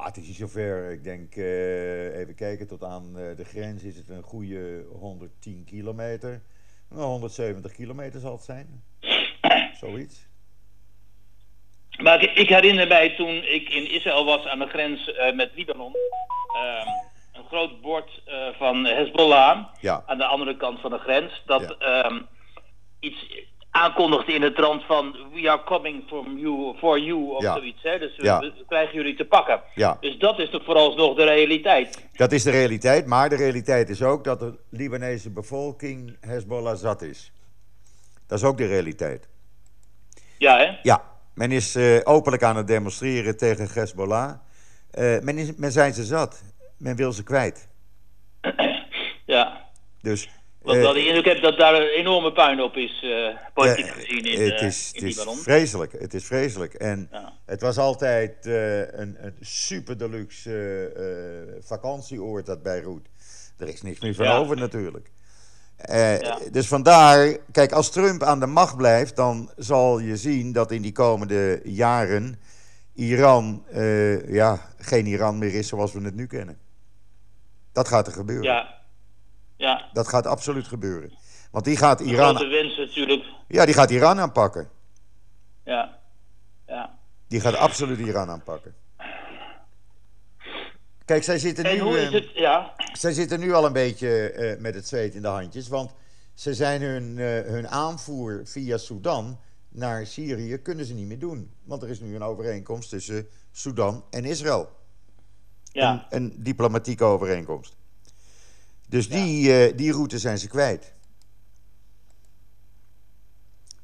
[0.00, 0.90] Ah, het is niet zover.
[0.90, 5.64] Ik denk, eh, even kijken, tot aan eh, de grens is het een goede 110
[5.64, 6.42] kilometer.
[6.90, 8.82] Nou, 170 kilometer zal het zijn.
[9.80, 10.26] Zoiets.
[12.02, 15.50] Maar ik, ik herinner mij toen ik in Israël was aan de grens eh, met
[15.54, 15.92] Libanon.
[16.54, 16.88] ehm,
[17.32, 18.22] een groot bord
[18.58, 20.02] van Hezbollah Ja.
[20.06, 21.42] aan de andere kant van de grens.
[21.46, 22.02] Dat Ja.
[22.02, 22.22] ehm,
[23.00, 23.26] iets
[23.70, 27.54] aankondigde in de trant van we are coming from you, for you of Ja.
[27.54, 27.82] zoiets.
[27.82, 27.98] Hè?
[27.98, 28.38] Dus we, Ja.
[28.38, 29.60] we krijgen jullie te pakken.
[29.74, 29.96] Ja.
[30.00, 32.08] Dus dat is toch vooralsnog de realiteit.
[32.12, 37.02] Dat is de realiteit, maar de realiteit is ook dat de Libanese bevolking Hezbollah zat
[37.02, 37.32] is.
[38.26, 39.28] Dat is ook de realiteit.
[40.38, 40.78] Ja, hè?
[40.82, 41.02] Ja,
[41.34, 44.32] men is eh, openlijk aan het demonstreren tegen Hezbollah.
[44.90, 46.42] Eh, men, is, men zijn ze zat.
[46.78, 47.68] Men wil ze kwijt.
[49.26, 49.68] Ja.
[50.00, 50.28] Dus
[50.62, 53.92] Want eh, wel de indruk heb dat daar een enorme puinhoop is, eh, politiek eh,
[53.92, 55.92] gezien in, het is, in het is vreselijk.
[55.92, 56.74] Het is vreselijk.
[56.74, 57.32] En Ja.
[57.46, 63.08] het was altijd een, een super deluxe vakantieoord, dat Beirut.
[63.58, 64.36] Er is niks meer van Ja.
[64.36, 65.10] over natuurlijk.
[65.76, 66.38] Ja.
[66.50, 70.82] Dus vandaar, kijk, als Trump aan de macht blijft, dan zal je zien dat in
[70.82, 72.40] die komende jaren
[72.94, 73.64] Iran,
[74.28, 76.58] ja, geen Iran meer is zoals we het nu kennen.
[77.72, 78.44] Dat gaat er gebeuren.
[78.44, 78.79] Ja.
[79.60, 79.88] Ja.
[79.92, 81.12] Dat gaat absoluut gebeuren.
[81.50, 83.24] Want die gaat Iran, grote wens natuurlijk.
[83.48, 84.68] ja, die gaat Iran aanpakken.
[85.64, 85.98] Ja.
[86.66, 86.98] Ja.
[87.28, 88.74] Die gaat absoluut Iran aanpakken.
[91.04, 92.30] Kijk, zij zitten nu, En hoe is eh, het?
[92.34, 92.74] Ja.
[92.92, 95.68] zij zitten nu al een beetje eh, met het zweet in de handjes.
[95.68, 95.90] Want
[96.34, 101.50] ze zijn hun, eh, hun aanvoer via Sudan naar Syrië kunnen ze niet meer doen.
[101.64, 104.68] Want er is nu een overeenkomst tussen Sudan en Israël.
[105.72, 106.06] Ja.
[106.10, 107.78] Een, een diplomatieke overeenkomst.
[108.90, 110.94] Dus die, eh, die route zijn ze kwijt.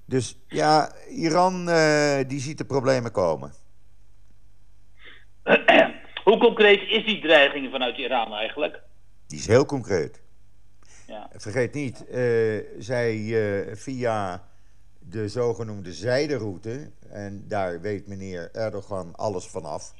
[0.04, 3.52] Dus ja, Iran eh, die ziet de problemen komen.
[6.24, 8.82] Hoe concreet is die dreiging vanuit Iran eigenlijk?
[9.26, 10.22] Die is heel concreet.
[11.06, 11.30] Ja.
[11.32, 13.34] Vergeet niet, eh, zij
[13.72, 14.48] via
[14.98, 19.94] de zogenoemde zijderoute, en daar weet meneer Erdogan alles vanaf,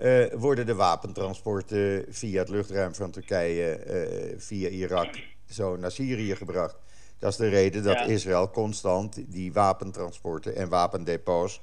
[0.00, 5.08] eh worden de wapentransporten via het luchtruim van Turkije, eh, via Irak,
[5.50, 6.76] zo naar Syrië gebracht.
[7.18, 8.04] Dat is de reden dat Ja.
[8.04, 11.60] Israël constant die wapentransporten en wapendepots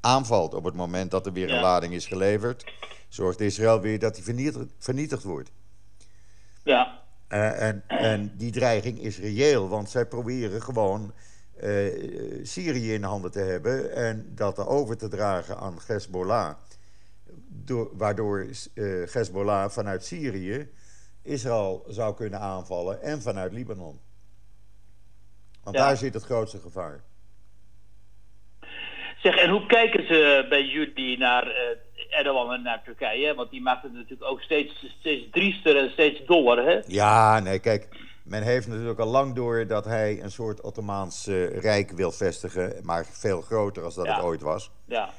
[0.00, 0.54] aanvalt.
[0.54, 2.72] Op het moment dat er weer een lading is geleverd,
[3.08, 5.50] zorgt Israël weer dat die vernietigd, vernietigd wordt.
[6.62, 7.02] Ja.
[7.28, 11.12] Eh, en, en die dreiging is reëel, want zij proberen gewoon
[12.42, 16.54] Syrië in handen te hebben en dat over te dragen aan Hezbollah.
[17.66, 20.68] Door, waardoor eh, Hezbollah vanuit Syrië
[21.22, 24.00] Israël zou kunnen aanvallen en vanuit Libanon.
[25.62, 25.86] Want Ja.
[25.86, 27.04] daar zit het grootste gevaar.
[29.22, 33.34] Zeg, en hoe kijken ze bij jullie naar eh, Erdogan en naar Turkije?
[33.34, 36.80] Want die maakt het natuurlijk ook steeds, steeds driester en steeds doller, hè?
[36.86, 37.88] Ja, nee, kijk.
[38.24, 43.06] Men heeft natuurlijk al lang door dat hij een soort Ottomaans rijk wil vestigen, maar
[43.06, 44.14] veel groter als dat Ja.
[44.14, 44.70] het ooit was.
[44.84, 45.10] Ja.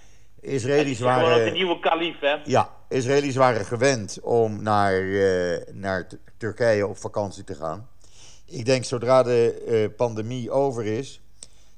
[0.42, 1.46] Israëli's waren.
[1.46, 2.36] de nieuwe kalif, hè?
[2.44, 7.90] Ja, Israëli's waren gewend om naar, eh, naar Turkije op vakantie te gaan.
[8.46, 11.22] Ik denk zodra de eh, pandemie over is,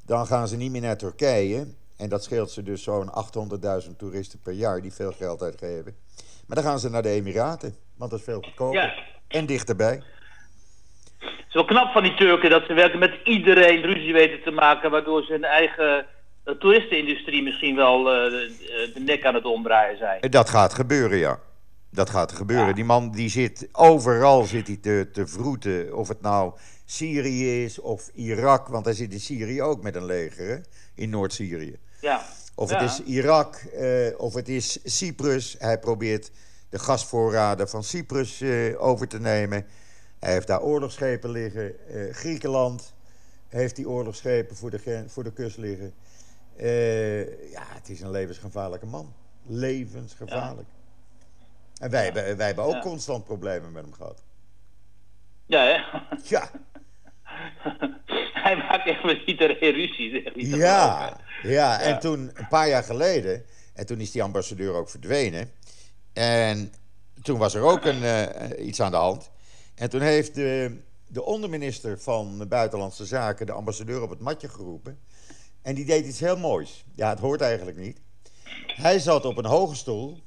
[0.06, 1.68] dan gaan ze niet meer naar Turkije.
[1.98, 5.96] En dat scheelt ze dus zo'n 800.000 toeristen per jaar die veel geld uitgeven.
[6.48, 8.82] Maar dan gaan ze naar de Emiraten, want dat is veel goedkoper.
[8.82, 8.94] Ja.
[9.28, 10.04] En dichterbij.
[11.20, 14.52] Het is wel knap van die Turken dat ze werken met iedereen ruzie weten te
[14.52, 16.06] maken, waardoor ze hun eigen
[16.50, 20.32] eh, toeristenindustrie misschien wel eh, de, de nek aan het omdraaien zijn.
[20.32, 21.40] Dat gaat gebeuren, ja.
[21.92, 22.68] Dat gaat gebeuren.
[22.68, 22.74] Ja.
[22.74, 25.96] Die man die zit overal zit hij te, te vroeten.
[25.96, 26.54] Of het nou
[26.86, 28.68] Syrië is of Irak.
[28.68, 30.58] Want hij zit in Syrië ook met een leger, hè?
[30.96, 31.76] in Noord-Syrië.
[32.02, 32.26] Ja.
[32.56, 32.78] Of Ja.
[32.82, 35.56] het is Irak, eh, of het is Cyprus.
[35.60, 36.32] Hij probeert
[36.70, 39.66] de gasvoorraden van Cyprus eh, over te nemen.
[40.20, 41.88] Hij heeft daar oorlogsschepen liggen.
[41.90, 42.94] Eh, Griekenland
[43.48, 45.94] heeft die oorlogsschepen voor de, voor de kust liggen.
[46.60, 49.14] Eh, ja, het is een levensgevaarlijke man.
[49.46, 50.68] Levensgevaarlijk.
[51.80, 52.80] En wij, hebben, wij hebben ook Ja.
[52.80, 54.24] constant problemen met hem gehad.
[55.46, 56.00] Ja, hè?
[56.24, 56.50] Ja,
[58.34, 60.22] Hij maakt echt met iedereen ruzie.
[60.36, 61.80] zeg, ja, ja.
[61.82, 63.44] En toen, een paar jaar geleden,
[63.74, 65.52] en toen is die ambassadeur ook verdwenen.
[66.14, 66.74] En
[67.22, 69.32] toen was er ook een, eh, iets aan de hand.
[69.76, 75.00] En toen heeft de, de onderminister van Buitenlandse Zaken de ambassadeur op het matje geroepen.
[75.62, 76.84] En die deed iets heel moois.
[76.96, 78.00] Ja, het hoort eigenlijk niet.
[78.68, 80.20] Hij zat op een hoge stoel.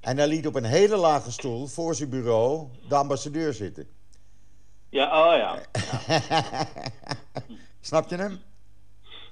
[0.00, 3.88] En hij liet op een hele lage stoel voor zijn bureau de ambassadeur zitten.
[4.88, 5.58] Ja, oh ja.
[7.80, 8.40] Snap je hem?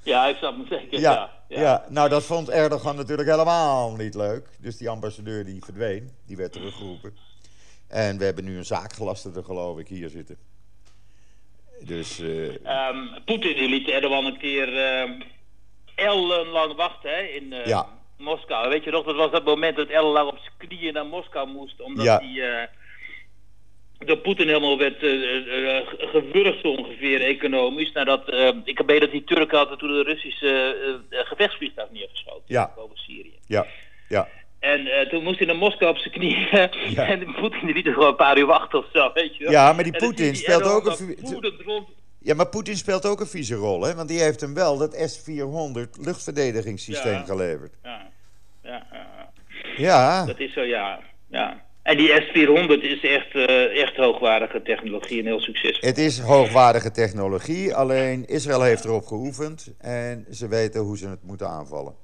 [0.03, 1.01] Ja, ik snap hem zeker.
[1.01, 1.85] Ja, Ja, ja.
[1.89, 4.49] nou dat vond Erdogan natuurlijk helemaal niet leuk.
[4.61, 7.17] Dus die ambassadeur die verdween, die werd teruggeroepen.
[7.87, 10.37] En we hebben nu een zaakgelastigde, geloof ik, hier zitten.
[11.87, 15.21] Dus eh, Ehm, Poetin die liet Erdogan een keer ehm,
[15.95, 17.87] ellenlang wachten hè, in eh, Ja.
[18.19, 18.69] Moskou.
[18.69, 21.81] Weet je nog, dat was dat moment dat ellenlang op zijn knieën naar Moskou moest.
[21.81, 22.19] Omdat Ja.
[22.23, 22.69] hij eh,
[24.07, 27.93] door Poetin helemaal werd eh, eh, eh, gewurgd zo ongeveer economisch.
[27.93, 30.49] Nadat, eh, ik weet dat die Turken hadden toen de Russische
[31.11, 32.43] eh, eh, gevechtsvliegtuig neergeschoten.
[32.47, 32.73] Ja.
[32.77, 33.39] Boven Syrië.
[33.47, 33.67] ja,
[34.09, 34.29] ja,
[34.63, 36.49] En eh, toen moest hij naar Moskou op zijn knieën.
[36.51, 37.07] Ja.
[37.13, 39.53] En Poetin die liet er gewoon een paar uur wachten of zo, weet je wel.
[39.53, 41.87] Ja, maar die Poetin speelt ook een
[42.19, 43.95] ja, maar Poetin speelt ook een vieze rol, hè?
[43.95, 47.25] Want die heeft hem wel dat S-400 luchtverdedigingssysteem Ja.
[47.25, 47.75] geleverd.
[47.83, 48.11] Ja,
[48.63, 49.31] ja, ja, ja.
[49.77, 51.01] Ja, dat is zo, ja.
[51.31, 51.65] ja.
[51.83, 55.89] En die S400 is echt, eh, echt hoogwaardige technologie en heel succesvol.
[55.89, 61.23] het is hoogwaardige technologie, alleen Israël heeft erop geoefend en ze weten hoe ze het
[61.23, 61.95] moeten aanvallen.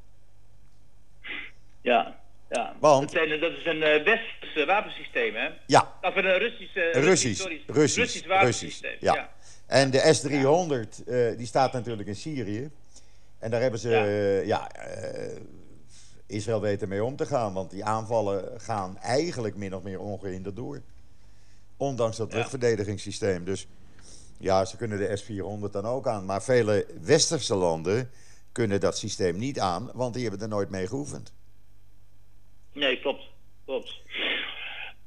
[1.83, 2.18] Ja,
[2.51, 2.77] ja.
[2.81, 5.49] Want- Dat, zijn, dat is een eh westers wapensysteem, hè?
[5.67, 6.77] Ja, Of een Russisch...
[6.77, 8.97] eh, Russisch, sorry, Russisch, Russisch wapensysteem.
[9.01, 9.15] ja.
[9.15, 9.31] ja.
[9.67, 12.71] En de S-300, eh, die staat natuurlijk in Syrië.
[13.39, 14.05] En daar hebben ze, Ja.
[14.47, 14.71] ja,
[16.27, 17.53] Israël weet ermee om te gaan.
[17.53, 20.83] Want die aanvallen gaan eigenlijk min of meer ongehinderd door.
[21.77, 23.45] Ondanks dat luchtverdedigingssysteem.
[23.45, 23.67] Dus
[24.39, 26.25] ja, ze kunnen de S-400 dan ook aan.
[26.25, 28.11] Maar vele westerse landen
[28.53, 31.33] kunnen dat systeem niet aan, want die hebben er nooit mee geoefend.
[32.73, 33.23] Nee, klopt.
[33.65, 33.95] klopt.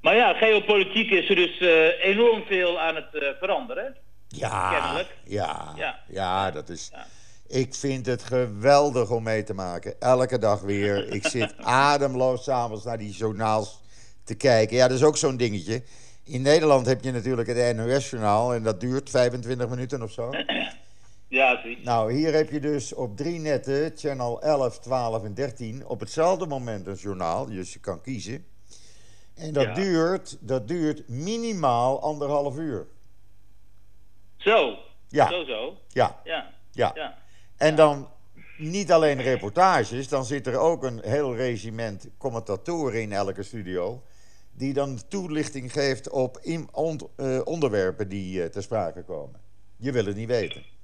[0.02, 3.97] Maar ja, geopolitiek is er dus uh, enorm veel aan het uh, veranderen.
[4.28, 6.91] Ja, ja, ja, ja, dat is.
[7.47, 10.00] Ik vind het geweldig om mee te maken.
[10.00, 11.08] Elke dag weer.
[11.13, 11.54] Ik zit
[11.91, 13.80] ademloos s'avonds naar die journaals
[14.24, 14.78] te kijken.
[14.78, 15.84] Ja, dat is ook zo'n dingetje.
[16.24, 20.30] In Nederland heb je natuurlijk het NOS-journaal en dat duurt 25 minuten of zo.
[21.32, 21.78] Ja, zie.
[21.84, 26.46] Nou, hier heb je dus op drie netten, channel 11, 12 en 13, op hetzelfde
[26.46, 27.46] moment een journaal.
[27.46, 28.46] Dus je kan kiezen.
[29.36, 32.88] En dat, duurt, dat duurt minimaal anderhalf uur.
[34.38, 34.78] Zo?
[35.08, 35.30] Ja.
[35.30, 35.78] Zo, zo?
[35.88, 36.22] Ja.
[36.24, 36.54] Ja.
[36.72, 36.91] Ja.
[36.96, 37.17] ja.
[37.58, 38.10] En dan
[38.58, 44.04] niet alleen reportages, dan zit er ook een heel regiment commentatoren in elke studio.
[44.52, 49.39] Die dan toelichting geeft op eh, onderwerpen die uh, ter sprake komen.
[49.78, 50.80] Je wil het niet weten.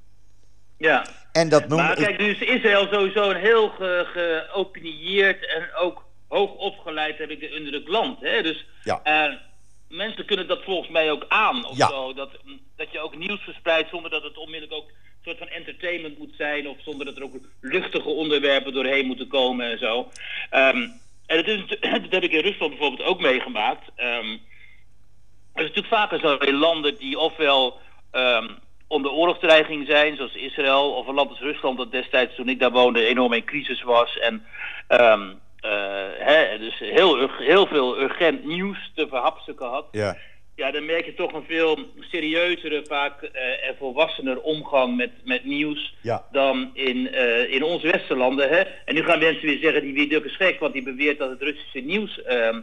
[0.77, 1.05] Ja.
[1.31, 6.51] En dat noem maar kijk, dus Israël sowieso een heel geopinieerd ge en ook hoog
[6.51, 8.21] opgeleid, heb ik de indruk, land.
[8.21, 8.41] Hè?
[8.41, 9.01] Dus ja.
[9.03, 9.35] Uh,
[9.89, 11.65] mensen kunnen dat volgens mij ook aan.
[11.65, 11.87] Of ja.
[11.87, 12.13] zo.
[12.13, 12.29] Dat,
[12.75, 16.33] dat je ook nieuws verspreidt zonder dat het onmiddellijk ook een soort van entertainment moet
[16.37, 16.67] zijn.
[16.67, 19.99] Of zonder dat er ook luchtige onderwerpen doorheen moeten komen en zo.
[20.51, 21.67] Um, en dat, is,
[22.03, 23.87] dat heb ik in Rusland bijvoorbeeld ook meegemaakt.
[23.97, 24.41] Um,
[25.53, 27.79] er is natuurlijk vaker zo in landen die ofwel
[28.11, 32.59] um, onder oorlogsdreiging zijn, zoals Israël, of een land als Rusland, dat destijds toen ik
[32.59, 34.19] daar woonde enorm in crisis was.
[34.19, 34.45] En
[34.87, 35.71] um, uh,
[36.17, 39.87] hè, dus heel, heel veel urgent nieuws te verhapstukken had.
[39.91, 40.17] Ja.
[40.55, 45.45] Ja, dan merk je toch een veel serieuzere, vaak uh, en volwassener omgang met, met
[45.45, 46.25] nieuws ja.
[46.31, 48.49] dan in, uh, in onze westerlanden.
[48.49, 48.59] Hè?
[48.85, 51.41] En nu gaan mensen weer zeggen, die weer is gek, want die beweert dat het
[51.41, 52.57] Russische nieuws, uh,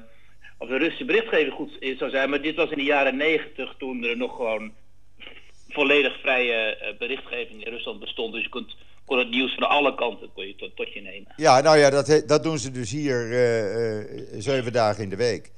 [0.59, 2.31] of de Russische berichtgeving goed zou zijn.
[2.31, 4.73] Maar dit was in de jaren negentig, toen er nog gewoon
[5.75, 8.33] volledig vrije berichtgeving in Rusland bestond.
[8.33, 11.33] Dus je kunt kon het nieuws van alle kanten kon je tot, je nemen.
[11.37, 15.17] Ja, nou ja, dat, dat doen ze dus hier uh, uh, zeven dagen in de
[15.17, 15.53] week.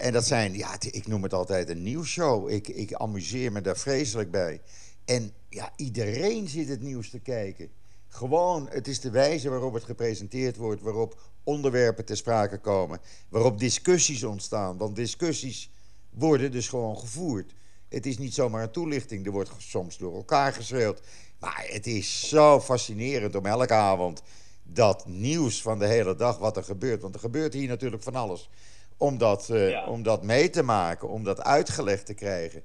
[0.00, 2.50] En dat zijn, ja, ik noem het altijd een nieuwsshow.
[2.50, 4.60] Ik, ik amuseer me daar vreselijk bij.
[5.04, 7.70] En ja, iedereen zit het nieuws te kijken.
[8.08, 13.58] Gewoon, het is de wijze waarop het gepresenteerd wordt, waarop onderwerpen ter sprake komen, waarop
[13.58, 14.76] discussies ontstaan.
[14.76, 15.70] Want discussies
[16.10, 17.54] worden dus gewoon gevoerd.
[17.88, 21.00] Het is niet zomaar een toelichting, er wordt soms door elkaar geschreeuwd.
[21.40, 24.22] Maar het is zo fascinerend om elke avond
[24.62, 27.02] dat nieuws van de hele dag, wat er gebeurt.
[27.02, 28.48] Want er gebeurt hier natuurlijk van alles.
[28.96, 29.86] Om dat, uh, ja.
[29.86, 32.62] om dat mee te maken, om dat uitgelegd te krijgen,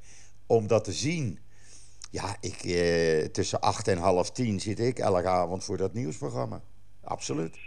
[0.48, 1.40] om dat te zien.
[2.12, 6.62] Ja, ik, uh, tussen acht en half tien zit ik elke avond voor dat nieuwsprogramma.
[7.04, 7.58] Absoluut.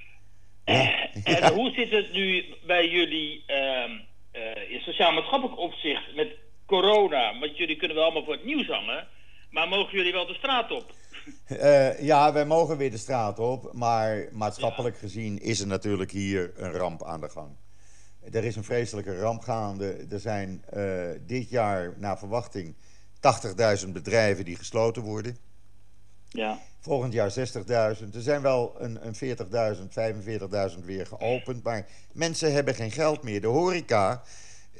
[0.64, 0.94] Ja.
[1.24, 1.52] En ja.
[1.54, 7.38] hoe zit het nu bij jullie uh, in sociaal-maatschappelijk opzicht met corona?
[7.38, 9.06] Want jullie kunnen wel allemaal voor het nieuws hangen.
[9.50, 10.94] Maar mogen jullie wel de straat op?
[11.48, 13.72] Uh, ja, wij mogen weer de straat op.
[13.72, 15.00] Maar maatschappelijk ja.
[15.00, 17.56] gezien is er natuurlijk hier een ramp aan de gang.
[18.32, 20.06] Er is een vreselijke ramp gaande.
[20.10, 22.74] Er zijn uh, dit jaar, naar verwachting,
[23.84, 25.36] 80.000 bedrijven die gesloten worden.
[26.28, 26.58] Ja.
[26.80, 28.14] Volgend jaar 60.000.
[28.14, 29.36] Er zijn wel een, een
[30.70, 31.62] 40.000, 45.000 weer geopend.
[31.62, 33.40] Maar mensen hebben geen geld meer.
[33.40, 34.22] De horeca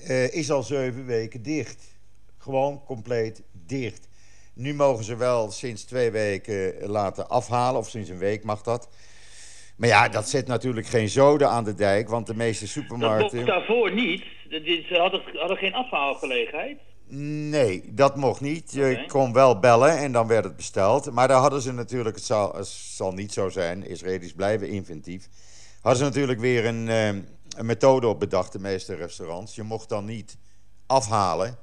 [0.09, 1.85] uh, is al zeven weken dicht.
[2.39, 4.09] Gewoon compleet dicht.
[4.55, 8.89] Nu mogen ze wel sinds twee weken laten afhalen, of sinds een week mag dat.
[9.77, 13.39] Maar ja, dat zet natuurlijk geen zoden aan de dijk, want de meeste supermarkten...
[13.39, 14.25] Dat mocht daarvoor niet.
[14.89, 16.79] Ze hadden, hadden geen afhaalgelegenheid.
[17.49, 18.73] Nee, dat mocht niet.
[18.73, 19.07] Je okay.
[19.07, 21.11] kon wel bellen en dan werd het besteld.
[21.11, 25.29] Maar daar hadden ze natuurlijk, het zal, het zal niet zo zijn, Israëli's blijven inventief.
[25.81, 26.89] Hadden ze natuurlijk weer een,
[27.57, 29.55] een methode op bedacht, de meeste restaurants.
[29.55, 30.37] Je mocht dan niet
[30.87, 31.59] afhalen.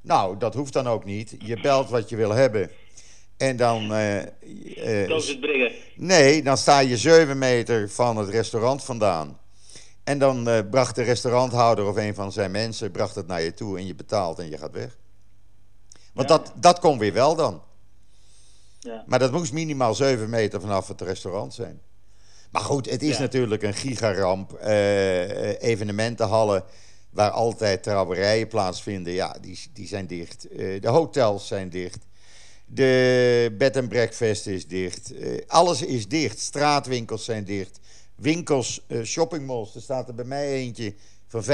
[0.00, 1.36] Nou, dat hoeft dan ook niet.
[1.38, 2.70] Je belt wat je wil hebben.
[3.36, 3.92] En dan.
[3.92, 4.26] Uh, uh,
[5.08, 5.72] het brengen.
[5.96, 9.38] Nee, dan sta je 7 meter van het restaurant vandaan.
[10.04, 13.54] En dan uh, bracht de restauranthouder of een van zijn mensen bracht het naar je
[13.54, 14.96] toe en je betaalt en je gaat weg.
[16.12, 16.36] Want ja.
[16.36, 17.62] dat, dat kon weer wel dan.
[18.78, 19.04] Ja.
[19.06, 21.80] Maar dat moest minimaal 7 meter vanaf het restaurant zijn.
[22.54, 23.20] Maar goed, het is ja.
[23.20, 24.58] natuurlijk een gigaramp.
[25.60, 26.64] evenementenhallen
[27.14, 30.46] waar altijd trouwerijen plaatsvinden, ja, die, die zijn dicht.
[30.52, 31.98] Uh, de hotels zijn dicht.
[32.66, 35.12] De bed and breakfast is dicht.
[35.12, 36.38] Uh, alles is dicht.
[36.38, 37.78] Straatwinkels zijn dicht.
[38.14, 39.74] Winkels, uh, shoppingmalls.
[39.74, 40.94] Er staat er bij mij eentje
[41.26, 41.44] van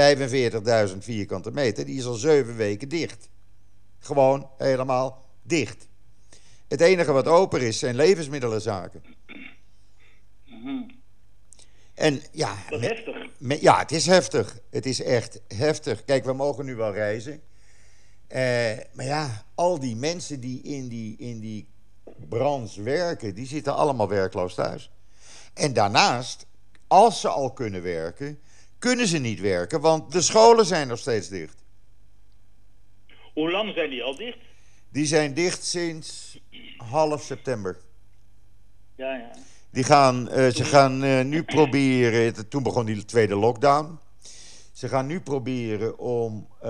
[0.91, 1.85] 45.000 vierkante meter.
[1.85, 3.29] Die is al zeven weken dicht.
[3.99, 5.87] Gewoon helemaal dicht.
[6.67, 9.03] Het enige wat open is zijn levensmiddelenzaken.
[10.61, 10.99] Mm -hmm.
[11.93, 13.27] En ja, dat is heftig.
[13.37, 14.59] Met, ja, het is heftig.
[14.69, 16.05] Het is echt heftig.
[16.05, 17.41] Kijk, we mogen nu wel reizen.
[18.29, 18.37] Uh,
[18.93, 21.67] maar ja, al die mensen die in die, in die
[22.29, 24.91] branche werken, die zitten allemaal werkloos thuis.
[25.53, 26.45] En daarnaast,
[26.87, 28.39] als ze al kunnen werken,
[28.79, 31.63] kunnen ze niet werken, want de scholen zijn nog steeds dicht.
[33.33, 34.37] Hoe lang zijn die al dicht?
[34.89, 36.39] Die zijn dicht sinds
[36.77, 37.77] half september.
[38.95, 39.31] Ja, ja.
[39.71, 43.99] Die gaan, uh, ze gaan uh, nu proberen, toen begon die tweede lockdown.
[44.71, 46.69] Ze gaan nu proberen om uh,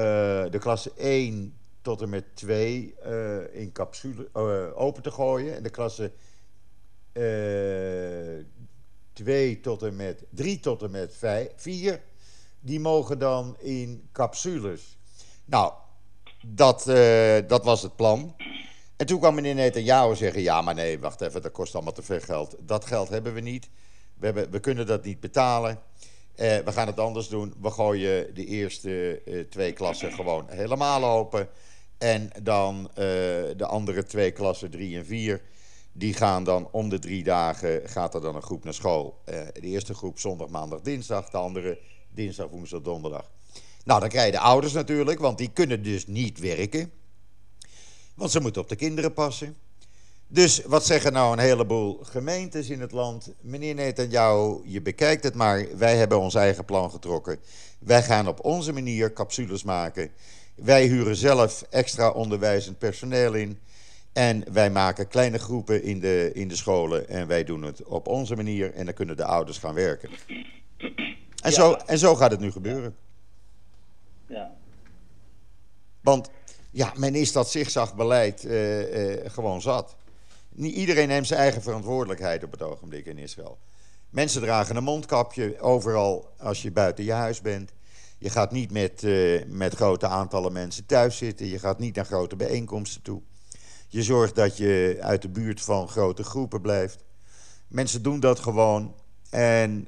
[0.49, 2.95] de klasse 1 tot en met 2
[3.51, 4.29] in capsule
[4.75, 5.55] open te gooien.
[5.55, 6.11] En de klasse
[9.13, 12.01] 2 tot en met 3 tot en met 5, 4,
[12.59, 14.97] die mogen dan in capsules.
[15.45, 15.73] Nou,
[16.45, 16.83] dat,
[17.47, 18.35] dat was het plan.
[19.01, 22.01] En toen kwam meneer Netanyahu zeggen: Ja, maar nee, wacht even, dat kost allemaal te
[22.01, 22.55] veel geld.
[22.59, 23.69] Dat geld hebben we niet.
[24.13, 25.79] We, hebben, we kunnen dat niet betalen.
[26.35, 27.53] Eh, we gaan het anders doen.
[27.61, 31.47] We gooien de eerste uh, twee klassen gewoon helemaal open.
[31.97, 32.95] En dan uh,
[33.57, 35.41] de andere twee klassen, drie en vier,
[35.91, 39.21] die gaan dan om de drie dagen, gaat er dan een groep naar school.
[39.25, 41.29] De eerste groep zondag, maandag, dinsdag.
[41.29, 41.79] De andere
[42.09, 43.31] dinsdag, woensdag, donderdag.
[43.83, 46.91] Nou, dan krijgen de ouders natuurlijk, want die kunnen dus niet werken.
[48.21, 49.57] Want ze moeten op de kinderen passen.
[50.27, 53.33] Dus wat zeggen nou een heleboel gemeentes in het land?
[53.39, 55.77] Meneer Netanyahu, je bekijkt het maar.
[55.77, 57.39] Wij hebben ons eigen plan getrokken.
[57.79, 60.11] Wij gaan op onze manier capsules maken.
[60.55, 63.59] Wij huren zelf extra onderwijzend personeel in.
[64.13, 67.09] En wij maken kleine groepen in de, in de scholen.
[67.09, 68.73] En wij doen het op onze manier.
[68.73, 70.09] En dan kunnen de ouders gaan werken.
[71.41, 72.95] En, zo, en zo gaat het nu gebeuren.
[74.27, 74.51] Ja.
[76.01, 76.29] Want
[76.71, 79.95] ja, men is dat zigzagbeleid uh, uh, gewoon zat.
[80.49, 83.57] Niet iedereen neemt zijn eigen verantwoordelijkheid op het ogenblik in Israël.
[84.09, 87.71] Mensen dragen een mondkapje overal als je buiten je huis bent.
[88.17, 91.45] Je gaat niet met, uh, met grote aantallen mensen thuis zitten.
[91.45, 93.21] Je gaat niet naar grote bijeenkomsten toe.
[93.87, 97.03] Je zorgt dat je uit de buurt van grote groepen blijft.
[97.67, 98.95] Mensen doen dat gewoon.
[99.29, 99.87] En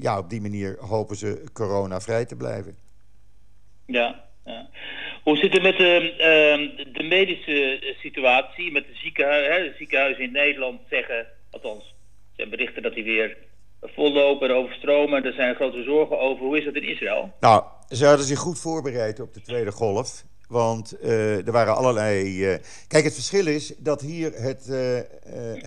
[0.00, 2.76] ja, op die manier hopen ze corona-vrij te blijven.
[3.86, 4.68] Ja, ja.
[5.24, 8.72] Hoe zit het met de, de medische eh, situatie?
[8.72, 8.94] Met de,
[9.78, 11.94] ziekenhuizen, in Nederland zeggen, althans,
[12.36, 13.36] zijn berichten dat die weer
[13.82, 15.24] vollopen en overstromen.
[15.24, 16.44] Er zijn grote zorgen over.
[16.44, 17.32] Hoe is dat in Israël?
[17.40, 20.24] Nou, ze hadden zich goed voorbereid op de tweede golf.
[20.48, 22.52] Want uh, er waren allerlei.
[22.52, 22.56] Uh,
[22.88, 24.98] kijk, het verschil is dat hier het, uh,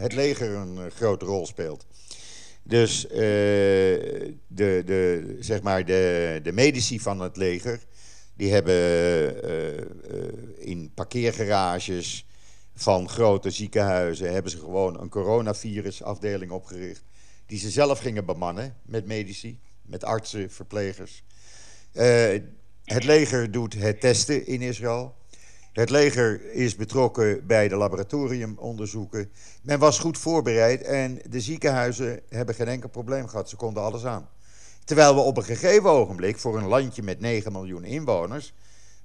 [0.01, 1.88] het leger een grote rol speelt.
[2.64, 7.80] Dus de, de, zeg maar de, de medici van het leger
[8.38, 8.76] die hebben
[9.46, 9.84] uh, uh,
[10.58, 12.26] in parkeergarages
[12.76, 17.04] van grote ziekenhuizen hebben ze gewoon een coronavirusafdeling opgericht.
[17.46, 21.24] Die ze zelf gingen bemannen met medici, met artsen, verplegers.
[21.94, 22.42] Uh,
[22.84, 25.16] het leger doet het testen in Israël.
[25.74, 29.32] Het leger is betrokken bij de laboratoriumonderzoeken.
[29.62, 33.50] Men was goed voorbereid en de ziekenhuizen hebben geen enkel probleem gehad.
[33.50, 34.30] Ze konden alles aan.
[34.88, 38.54] Terwijl we op een gegeven ogenblik voor een landje met 9 miljoen inwoners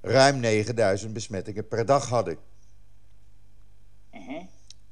[0.01, 2.37] ruim 9000 besmettingen per dag hadden.
[4.13, 4.41] Uh-huh.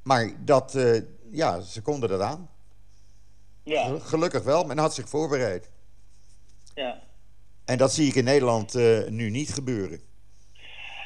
[0.02, 2.48] Maar dat, uh, ja, ze konden dat aan.
[3.62, 3.98] Ja.
[3.98, 5.70] Gelukkig wel, men had zich voorbereid.
[6.74, 7.02] Ja.
[7.64, 10.00] En dat zie ik in Nederland uh, nu niet gebeuren.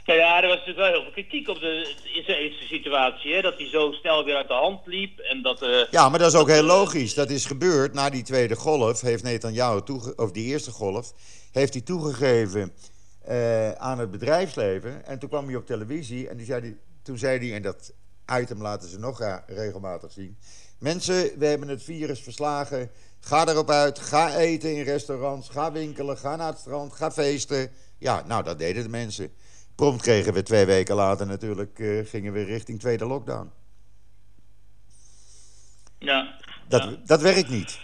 [0.06, 3.34] Ja, er was natuurlijk wel heel veel kritiek op de Israëlische situatie.
[3.34, 3.42] Hè?
[3.42, 5.18] Dat hij zo snel weer uit de hand liep.
[5.18, 7.14] En dat, uh, ja, maar dat is ook heel logisch.
[7.14, 9.00] Dat is gebeurd na die tweede golf.
[9.00, 9.80] Heeft Netanyahu,
[10.16, 11.12] of die eerste golf,
[11.52, 12.72] heeft hij toegegeven
[13.28, 15.06] uh, aan het bedrijfsleven.
[15.06, 17.92] En toen kwam hij op televisie en die zei die, toen zei hij, en dat
[18.40, 20.38] item laten ze nog regelmatig zien.
[20.78, 22.90] Mensen, we hebben het virus verslagen.
[23.20, 23.98] Ga erop uit.
[23.98, 25.48] Ga eten in restaurants.
[25.48, 26.18] Ga winkelen.
[26.18, 26.92] Ga naar het strand.
[26.92, 27.70] Ga feesten.
[27.98, 29.32] Ja, nou, dat deden de mensen.
[29.76, 33.50] Prompt kregen we twee weken later natuurlijk, uh, gingen we richting tweede lockdown.
[35.98, 36.38] Ja.
[36.68, 36.96] Dat, ja.
[37.04, 37.78] dat werkt niet.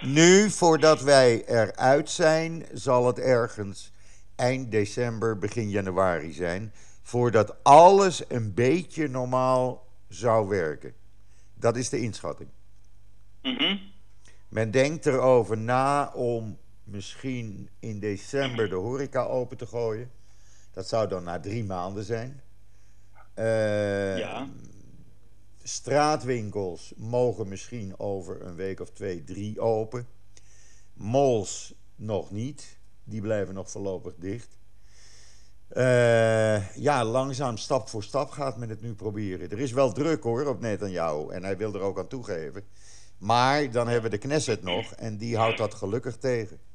[0.00, 3.92] Nu, voordat wij eruit zijn, zal het ergens
[4.36, 6.72] eind december, begin januari zijn.
[7.02, 10.94] Voordat alles een beetje normaal zou werken.
[11.54, 12.48] Dat is de inschatting.
[13.42, 13.80] Mm -hmm.
[14.48, 20.10] Men denkt erover na om misschien in december de horeca open te gooien.
[20.78, 22.40] Dat zou dan na drie maanden zijn.
[23.38, 24.48] Uh, ja.
[25.62, 30.06] Straatwinkels mogen misschien over een week of twee, drie open.
[30.92, 32.78] Malls nog niet.
[33.04, 34.58] Die blijven nog voorlopig dicht.
[35.72, 39.50] Uh, ja, langzaam, stap voor stap gaat men het nu proberen.
[39.50, 42.64] Er is wel druk hoor op Netanyahu en hij wil er ook aan toegeven.
[43.18, 46.67] Maar dan hebben we de Knesset nog en die houdt dat gelukkig tegen.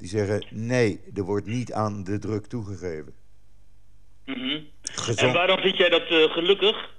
[0.00, 3.14] Die zeggen nee, er wordt niet aan de druk toegegeven.
[4.24, 4.68] Mm -hmm.
[5.16, 6.98] En waarom vind jij dat uh, gelukkig?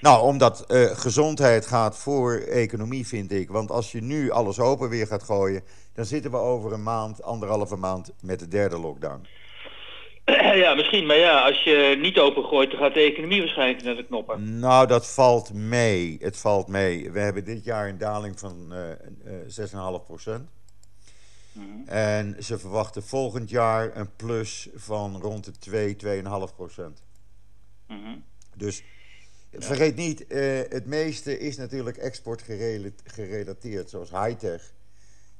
[0.00, 3.48] Nou, omdat uh, gezondheid gaat voor economie, vind ik.
[3.50, 5.62] Want als je nu alles open weer gaat gooien,
[5.94, 9.26] dan zitten we over een maand, anderhalve maand met de derde lockdown.
[10.62, 11.06] Ja, misschien.
[11.06, 14.58] Maar ja, als je niet opengooit, dan gaat de economie waarschijnlijk naar de knoppen.
[14.58, 16.16] Nou, dat valt mee.
[16.20, 17.10] Het valt mee.
[17.10, 18.78] We hebben dit jaar een daling van uh,
[19.26, 20.50] uh, 6,5 procent.
[21.86, 27.02] En ze verwachten volgend jaar een plus van rond de 2, 2,5 procent.
[27.86, 28.16] Mhm.
[28.56, 28.82] Dus
[29.52, 32.44] vergeet niet, uh, het meeste is natuurlijk export
[33.04, 34.72] gerelateerd, zoals high-tech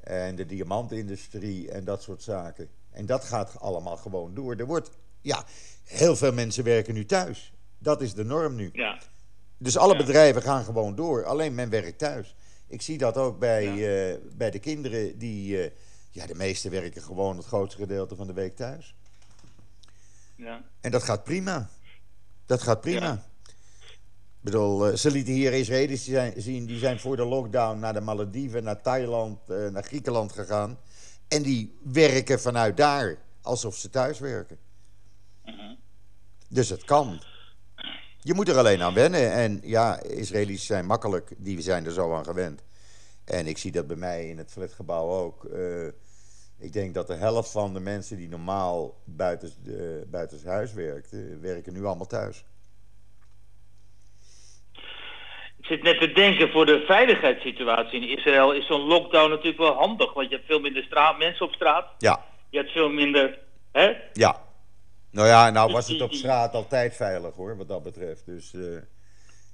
[0.01, 2.69] en de diamantindustrie en dat soort zaken.
[2.91, 4.57] En dat gaat allemaal gewoon door.
[4.57, 4.91] Er wordt,
[5.21, 5.45] ja,
[5.85, 7.53] heel veel mensen werken nu thuis.
[7.79, 8.71] Dat is de norm nu.
[8.73, 9.01] Ja.
[9.59, 11.25] Dus alle bedrijven gaan gewoon door.
[11.25, 12.37] Alleen men werkt thuis.
[12.67, 15.65] Ik zie dat ook bij, uh, bij de kinderen die.
[15.65, 15.71] Uh,
[16.19, 18.95] ja, de meesten werken gewoon het grootste gedeelte van de week thuis.
[20.35, 20.63] Ja.
[20.81, 21.69] En dat gaat prima.
[22.47, 23.13] Dat gaat prima.
[24.39, 26.05] Ik bedoel, uh, ze lieten hier Israëli's
[26.37, 30.79] zien, die zijn voor de lockdown naar de Malediven, naar Thailand, naar Griekenland gegaan.
[31.29, 34.59] En die werken vanuit daar alsof ze thuis werken.
[35.45, 35.75] Mhm.
[36.49, 37.23] Dus het kan.
[38.21, 39.33] Je moet er alleen aan wennen.
[39.33, 42.63] En ja, Israëli's zijn makkelijk, die zijn er zo aan gewend.
[43.25, 45.45] En ik zie dat bij mij in het flatgebouw ook.
[45.45, 45.89] Uh,
[46.59, 49.51] ik denk dat de helft van de mensen die normaal buiten,
[50.11, 52.45] buiten huis werkten, werken nu allemaal thuis.
[55.59, 59.73] Ik zit net te denken, voor de veiligheidssituatie in Israël is zo'n lockdown natuurlijk wel
[59.73, 60.15] handig.
[60.15, 61.87] Want je hebt veel minder straat, mensen op straat.
[61.99, 62.25] Ja.
[62.51, 63.39] Je hebt veel minder,
[63.73, 63.93] hè?
[64.13, 64.47] Ja.
[65.11, 68.27] Nou ja, nou dus was het op straat altijd veilig hoor, wat dat betreft.
[68.27, 68.79] Dus uh,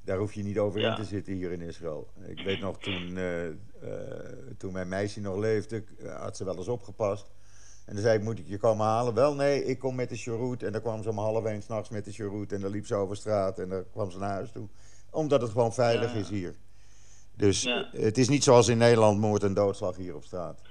[0.05, 2.09] daar hoef je niet over in te zitten hier in Israël.
[2.27, 3.53] Ik weet nog, toen, uh, uh,
[4.59, 5.85] toen mijn meisje nog leefde,
[6.19, 7.31] had ze wel eens opgepast.
[7.87, 9.15] En dan zei ik, moet ik je komen halen?
[9.15, 10.63] Wel, nee, ik kom met de cheroet.
[10.63, 12.53] En dan kwam ze om half één s'nachts met de cheroet.
[12.53, 14.69] En dan liep ze over straat en dan kwam ze naar huis toe
[15.15, 16.55] omdat het gewoon veilig is hier.
[17.37, 20.63] Dus het is niet zoals in Nederland moord en doodslag hier op straat.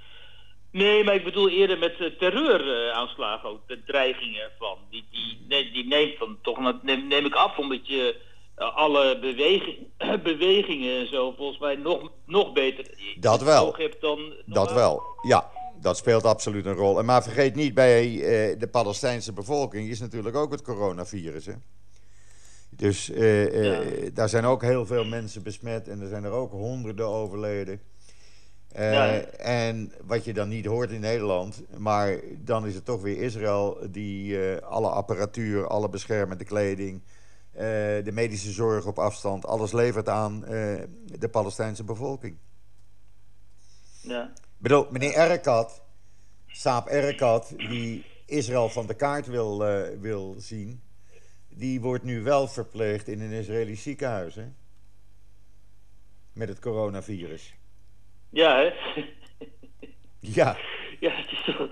[0.70, 4.78] Nee, maar ik bedoel eerder met uh, terreuraanslagen ook, de dreigingen van.
[4.90, 8.20] Die, die, die neemt dan toch, neem, neem ik af, omdat je
[8.54, 9.86] alle beweging,
[10.22, 12.86] bewegingen en zo volgens mij nog, nog beter
[13.20, 13.74] dat wel.
[13.76, 14.32] hebt dan.
[14.46, 15.52] Dat wel, ja.
[15.80, 16.98] Dat speelt absoluut een rol.
[16.98, 21.46] En maar vergeet niet, bij uh, de Palestijnse bevolking is natuurlijk ook het coronavirus.
[21.46, 21.52] Hè?
[22.70, 27.06] Dus uh, daar zijn ook heel veel mensen besmet en er zijn er ook honderden
[27.06, 27.80] overleden.
[28.76, 33.22] Uh, En wat je dan niet hoort in Nederland, maar dan is het toch weer
[33.22, 37.02] Israël die alle apparatuur, alle beschermende kleding,
[38.04, 42.36] de medische zorg op afstand, alles levert aan de Palestijnse bevolking.
[44.02, 44.24] Ja.
[44.34, 45.82] Ik bedoel, meneer Erkat,
[46.46, 49.58] Saap Erkat, die Israël van de kaart wil,
[50.00, 50.82] wil zien,
[51.48, 54.46] die wordt nu wel verpleegd in een Israëlisch ziekenhuis, hè?
[56.32, 57.54] Met het coronavirus.
[58.30, 58.72] Ja, hè?
[60.20, 60.56] Ja.
[61.04, 61.68] Ja, het is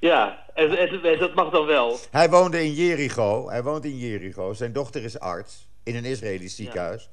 [0.00, 0.44] ja.
[0.54, 1.98] En, en, dat mag dan wel.
[2.10, 3.48] Hij woonde in Jericho.
[3.48, 4.52] Hij woont in Jericho.
[4.52, 7.10] Zijn dochter is arts in een Israëlisch ziekenhuis.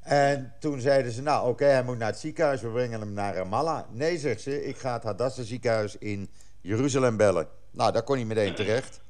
[0.00, 3.34] En toen zeiden ze, nou oké, hij moet naar het ziekenhuis, we brengen hem naar
[3.34, 3.82] Ramallah.
[3.90, 6.30] Nee, zegt ze, ik ga het Hadassah ziekenhuis in
[6.60, 7.48] Jeruzalem bellen.
[7.70, 9.00] Nou, daar kon hij meteen terecht.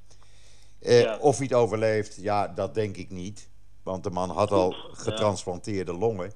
[0.80, 3.48] Eh, of hij het overleeft, ja, dat denk ik niet.
[3.82, 6.32] Want de man had al getransplanteerde longen.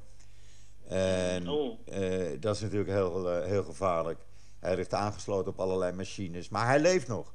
[0.88, 1.78] En oh.
[1.84, 4.18] eh, dat is natuurlijk heel, eh, heel gevaarlijk.
[4.64, 6.48] Hij ligt aangesloten op allerlei machines.
[6.48, 7.34] Maar hij leeft nog.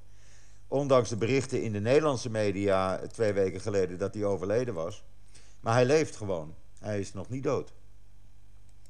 [0.68, 5.04] Ondanks de berichten in de Nederlandse media twee weken geleden dat hij overleden was.
[5.62, 6.56] Maar hij leeft gewoon.
[6.80, 7.74] Hij is nog niet dood.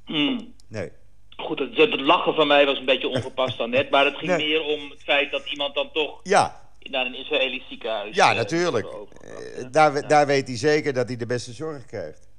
[0.05, 0.53] Mm.
[0.67, 0.91] Nee.
[1.37, 3.89] Goed, het, het, lachen van mij was een beetje ongepast dan net.
[3.89, 7.67] Maar het ging meer om het feit dat iemand dan toch ja naar een Israëlisch
[7.67, 8.15] ziekenhuis.
[8.15, 8.85] Ja, eh, natuurlijk.
[8.85, 12.29] Uh, daar, daar weet hij zeker dat hij de beste zorg krijgt.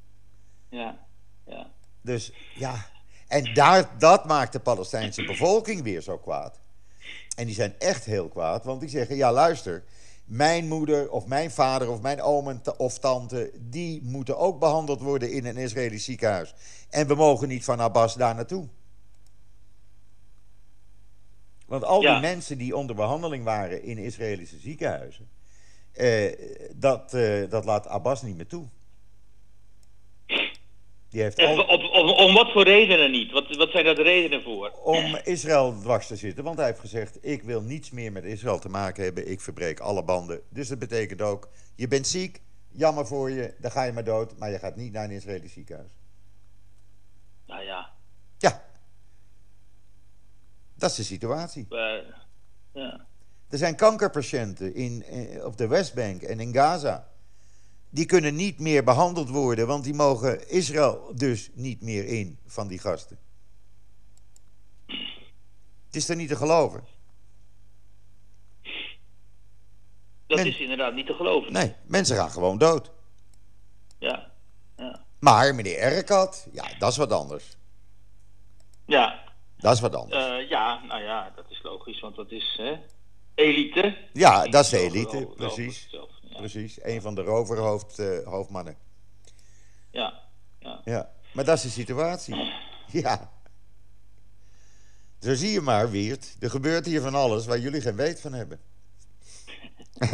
[0.70, 0.98] Ja,
[1.46, 1.70] ja.
[2.02, 2.86] Dus ja,
[3.30, 6.60] en daar, dat maakt de Palestijnse bevolking weer zo kwaad.
[7.36, 9.84] En die zijn echt heel kwaad, want die zeggen: ja, luister.
[10.24, 15.32] Mijn moeder of mijn vader of mijn oom of tante, die moeten ook behandeld worden
[15.32, 16.54] in een Israëlisch ziekenhuis.
[16.88, 18.68] En we mogen niet van Abbas daar naartoe.
[21.66, 25.28] Want al die mensen die onder behandeling waren in Israëlische ziekenhuizen,
[25.92, 26.32] eh,
[26.74, 28.68] dat, eh, dat laat Abbas niet meer toe.
[31.10, 31.64] Die heeft al...
[31.64, 33.32] om, om, om, wat voor redenen niet?
[33.32, 34.70] Wat, wat zijn daar de redenen voor?
[34.70, 36.44] Om Israël dwars te zitten.
[36.44, 39.30] Want hij heeft gezegd: Ik wil niets meer met Israël te maken hebben.
[39.30, 40.42] Ik verbreek alle banden.
[40.48, 44.38] Dus dat betekent ook: Je bent ziek, jammer voor je, dan ga je maar dood.
[44.38, 45.92] Maar je gaat niet naar een Israëlisch ziekenhuis.
[47.46, 47.90] Nou ja.
[48.38, 48.64] Ja.
[50.74, 51.66] Dat is de situatie.
[52.72, 53.06] ja.
[53.48, 55.04] Er zijn kankerpatiënten in,
[55.44, 57.09] op de Westbank en in Gaza.
[57.90, 62.68] Die kunnen niet meer behandeld worden, want die mogen Israël dus niet meer in van
[62.68, 63.18] die gasten.
[65.86, 66.84] Het is er niet te geloven.
[70.26, 71.52] Dat Men- is inderdaad niet te geloven.
[71.52, 72.90] Nee, mensen gaan gewoon dood.
[73.98, 74.30] Ja,
[74.76, 75.04] ja.
[75.18, 77.44] Maar meneer Erkat, ja, dat is wat anders.
[78.86, 79.24] Ja,
[79.56, 80.26] Dat is wat anders.
[80.26, 82.78] eh, ja, nou ja, dat is logisch, want dat is hè,
[83.34, 83.96] elite.
[84.12, 85.50] ja, dat is de elite, wel
[86.40, 86.78] precies.
[86.82, 88.76] een van de roverhoofd, eh, hoofdmannen.
[89.90, 90.20] ja,
[90.58, 90.80] ja.
[90.84, 92.34] Ja, maar dat is de situatie.
[92.92, 93.30] Ja.
[95.20, 96.36] Zo zie je maar, Wiert.
[96.40, 98.60] Er gebeurt hier van alles waar jullie geen weet van hebben.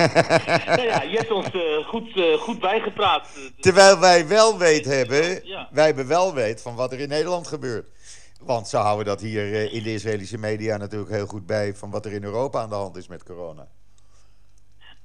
[0.66, 3.28] nou ja, je hebt ons eh, goed, eh, goed bijgepraat.
[3.34, 5.68] dus- Terwijl wij wel weet hebben, Ja.
[5.72, 7.88] wij hebben wel weet van wat er in Nederland gebeurt.
[8.40, 12.04] Want ze houden dat hier in de Israëlische media natuurlijk heel goed bij van wat
[12.04, 13.68] er in Europa aan de hand is met corona.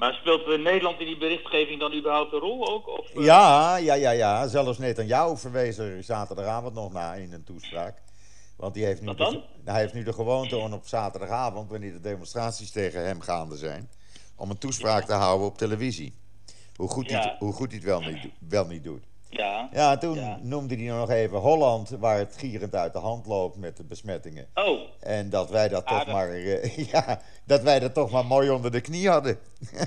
[0.01, 2.87] Maar speelt eh, Nederland in die berichtgeving dan überhaupt een rol ook?
[2.87, 4.47] Of, eh, Ja, ja, ja, ja.
[4.47, 8.01] Zelfs Netanyahu verwees er zaterdagavond nog na in een toespraak.
[8.57, 9.43] Want die heeft nu, de, dan?
[9.65, 13.89] hij heeft nu de gewoonte om op zaterdagavond, wanneer de demonstraties tegen hem gaande zijn,
[14.35, 16.13] om een toespraak te houden op televisie.
[16.75, 17.35] Hoe goed, hij, Ja.
[17.39, 19.03] hoe goed hij het wel niet, wel niet doet.
[19.33, 19.69] Ja.
[19.73, 20.39] Ja, toen Ja.
[20.41, 24.47] noemde hij nog even Holland, waar het gierend uit de hand loopt met de besmettingen.
[24.53, 28.49] Oh, En dat wij dat toch maar, eh, ja, dat wij dat toch maar mooi
[28.49, 29.39] onder de knie hadden.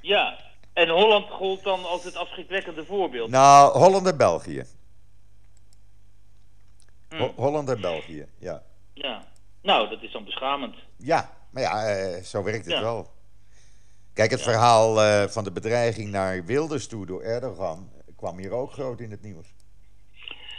[0.00, 0.38] ja.
[0.72, 3.30] En Holland gold dan als het afschrikwekkende voorbeeld.
[3.30, 4.64] Nou, Holland en België.
[7.08, 7.16] Hm.
[7.18, 8.62] Ho- Holland en België, ja.
[8.92, 9.24] Ja.
[9.62, 10.74] Nou, dat is dan beschamend.
[10.96, 12.80] Ja, maar ja, eh, zo werkt het Ja.
[12.80, 13.10] wel.
[14.12, 17.90] Kijk, het verhaal eh, van de bedreiging naar Wilders toe door Erdogan
[18.24, 19.46] kwam hier ook groot in het nieuws.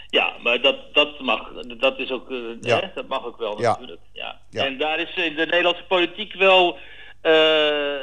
[0.09, 2.79] Ja, maar dat, dat mag, dat is ook, eh, Ja.
[2.79, 3.69] hè, dat mag ook wel Ja.
[3.69, 4.01] natuurlijk.
[4.11, 4.39] Ja.
[4.49, 4.65] Ja.
[4.65, 6.77] En daar is in de Nederlandse politiek wel
[7.21, 7.95] eh,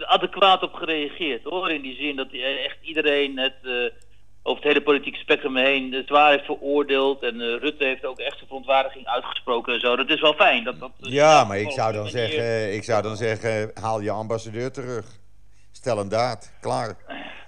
[0.00, 1.70] adequaat op gereageerd hoor.
[1.70, 3.70] In die zin dat eh, echt iedereen het eh,
[4.42, 7.22] over het hele politieke spectrum heen zwaar heeft veroordeeld.
[7.22, 9.96] En eh, Rutte heeft ook echt zijn verontwaardiging uitgesproken en zo.
[9.96, 10.64] Dat is wel fijn.
[10.64, 14.10] Dat, dat, Ja, maar ik zou dan manier- zeggen, ik zou dan zeggen, haal je
[14.10, 15.06] ambassadeur terug.
[15.72, 16.96] Stel een daad, klaar.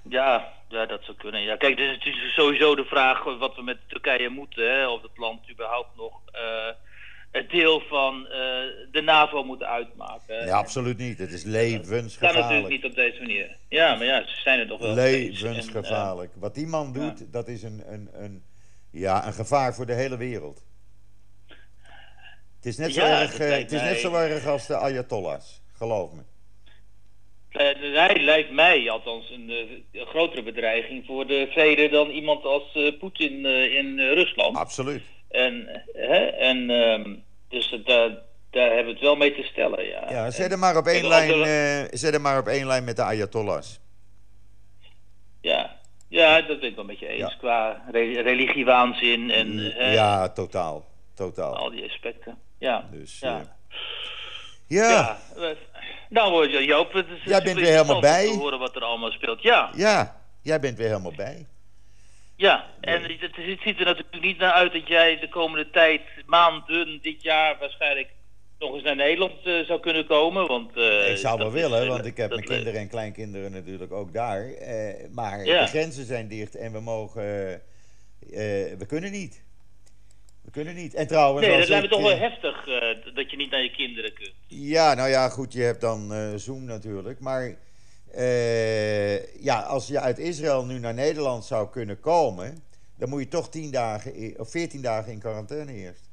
[0.09, 1.43] Ja, ja, dat zou kunnen.
[1.43, 4.71] Ja, kijk, dus het is sowieso de vraag wat we met Turkije moeten.
[4.71, 6.69] Hè, of het land überhaupt nog eh
[7.35, 8.31] het deel van eh,
[8.91, 10.47] de NAVO moet uitmaken.
[10.47, 11.19] Ja, absoluut niet.
[11.19, 12.69] Het is Dat kan natuurlijk levensgevaarlijk.
[12.69, 13.57] niet op deze manier.
[13.69, 14.91] Ja, maar ja, ze zijn er toch wel.
[14.91, 16.33] En, eh, Levensgevaarlijk.
[16.37, 18.45] Wat die man doet, dat is een, een, een,
[18.91, 20.65] ja, een gevaar voor de hele wereld.
[22.57, 24.77] Het is net zo, Ja, erg, dat eh, het is net zo erg als de
[24.77, 25.63] Ayatollahs.
[25.73, 26.23] Geloof me.
[27.57, 32.45] Eh, hij lijkt mij althans een, eh, een grotere bedreiging voor de vrede dan iemand
[32.45, 34.57] als eh, Poetin eh, in eh, Rusland.
[34.57, 35.03] Absoluut.
[35.31, 37.15] En, hè, en ehm,
[37.49, 38.11] dus eh, daar,
[38.51, 39.87] daar hebben we het wel mee te stellen.
[39.87, 42.67] Ja, Ja, zet hem maar op één lijn, andere- eh, zet hem maar op één
[42.67, 43.81] lijn met de Ayatollahs.
[45.41, 45.77] Ja,
[46.09, 47.19] ja dat ben ik wel met je eens.
[47.33, 47.37] Ja.
[47.39, 50.87] Qua re- religiewaanzin en hè, Ja, totaal.
[51.15, 51.57] Totaal.
[51.57, 52.39] al die aspecten.
[52.59, 52.89] Ja.
[52.93, 53.39] Dus, ja.
[53.41, 53.47] eh,
[54.67, 54.91] ja.
[54.91, 55.51] Ja, eh,
[56.15, 58.25] nou eh, Joop, het is Jij bent weer helemaal bij.
[58.27, 59.43] te horen wat er allemaal speelt.
[59.43, 61.47] Ja, Ja, jij bent weer helemaal bij.
[62.37, 62.65] ja.
[62.81, 67.23] En het, ziet er natuurlijk niet naar uit dat jij de komende tijd, maanden, dit
[67.23, 68.09] jaar waarschijnlijk
[68.59, 70.47] nog eens naar Nederland eh, zou kunnen komen.
[70.47, 73.93] Want, eh, ik zou wel is, willen, want ik heb mijn kinderen en kleinkinderen natuurlijk
[73.93, 74.51] ook daar.
[75.13, 75.61] Maar Ja.
[75.61, 77.23] de grenzen zijn dicht en we mogen...
[78.79, 79.44] we kunnen niet.
[80.45, 80.95] We kunnen niet.
[80.95, 81.47] En trouwens...
[81.47, 84.13] Nee, dat lijkt me toch wel eh, heftig eh, dat je niet naar je kinderen
[84.13, 84.33] kunt.
[84.47, 87.21] Ja, nou ja, goed, je hebt dan eh, Zoom natuurlijk.
[87.21, 87.57] Maar
[89.41, 92.63] ja, als je uit Israël nu naar Nederland zou kunnen komen...
[92.97, 96.11] dan moet je toch 10 dagen of 14 dagen in quarantaine eerst.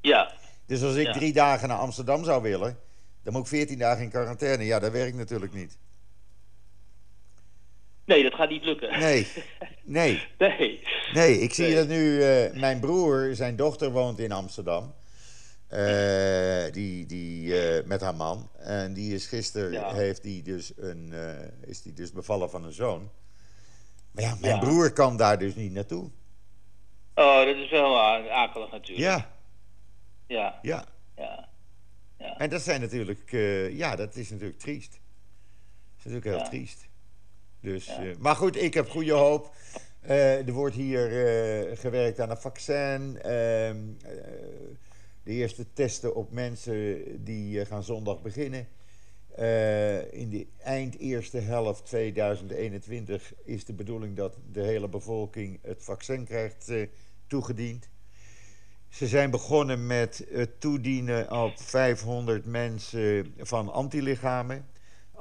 [0.00, 0.32] Ja,
[0.66, 1.12] Dus als ik Ja.
[1.12, 2.78] drie dagen naar Amsterdam zou willen...
[3.24, 4.64] dan moet ik 14 dagen in quarantaine.
[4.64, 5.78] Ja, dat werkt natuurlijk niet.
[8.04, 8.98] nee, dat gaat niet lukken.
[9.00, 9.26] Nee,
[9.84, 10.28] nee.
[10.38, 10.80] Nee.
[11.12, 11.74] Nee, ik zie Nee.
[11.74, 12.22] dat nu.
[12.22, 14.94] eh, mijn broer, zijn dochter woont in Amsterdam.
[15.68, 18.50] Eh, die, die, eh, met haar man.
[18.58, 19.92] En die is gisteren Ja.
[19.94, 21.12] heeft die dus een,
[21.66, 23.10] is die dus bevallen van een zoon.
[24.10, 24.60] Maar ja, mijn Ja.
[24.60, 26.10] broer kan daar dus niet naartoe.
[27.14, 29.08] Oh, dat is wel akelig natuurlijk.
[29.08, 29.30] Ja,
[30.26, 30.84] Ja, ja.
[31.16, 31.48] ja.
[32.18, 32.36] ja.
[32.38, 33.30] En dat zijn natuurlijk,
[33.72, 34.90] ja, dat is natuurlijk triest.
[34.90, 35.00] Dat
[35.98, 36.88] is natuurlijk heel triest.
[37.62, 38.02] Dus, Ja.
[38.04, 39.54] eh, maar goed, ik heb goede hoop.
[40.00, 43.18] Eh, er wordt hier eh, gewerkt aan een vaccin.
[43.22, 44.12] Ehm, eh,
[45.22, 48.68] de eerste testen op mensen die gaan zondag beginnen.
[50.10, 56.24] In de eind eerste helft 2021 is de bedoeling dat de hele bevolking het vaccin
[56.24, 56.72] krijgt
[57.26, 57.88] toegediend.
[58.88, 64.66] Ze zijn begonnen met het toedienen op 500 mensen van antilichamen.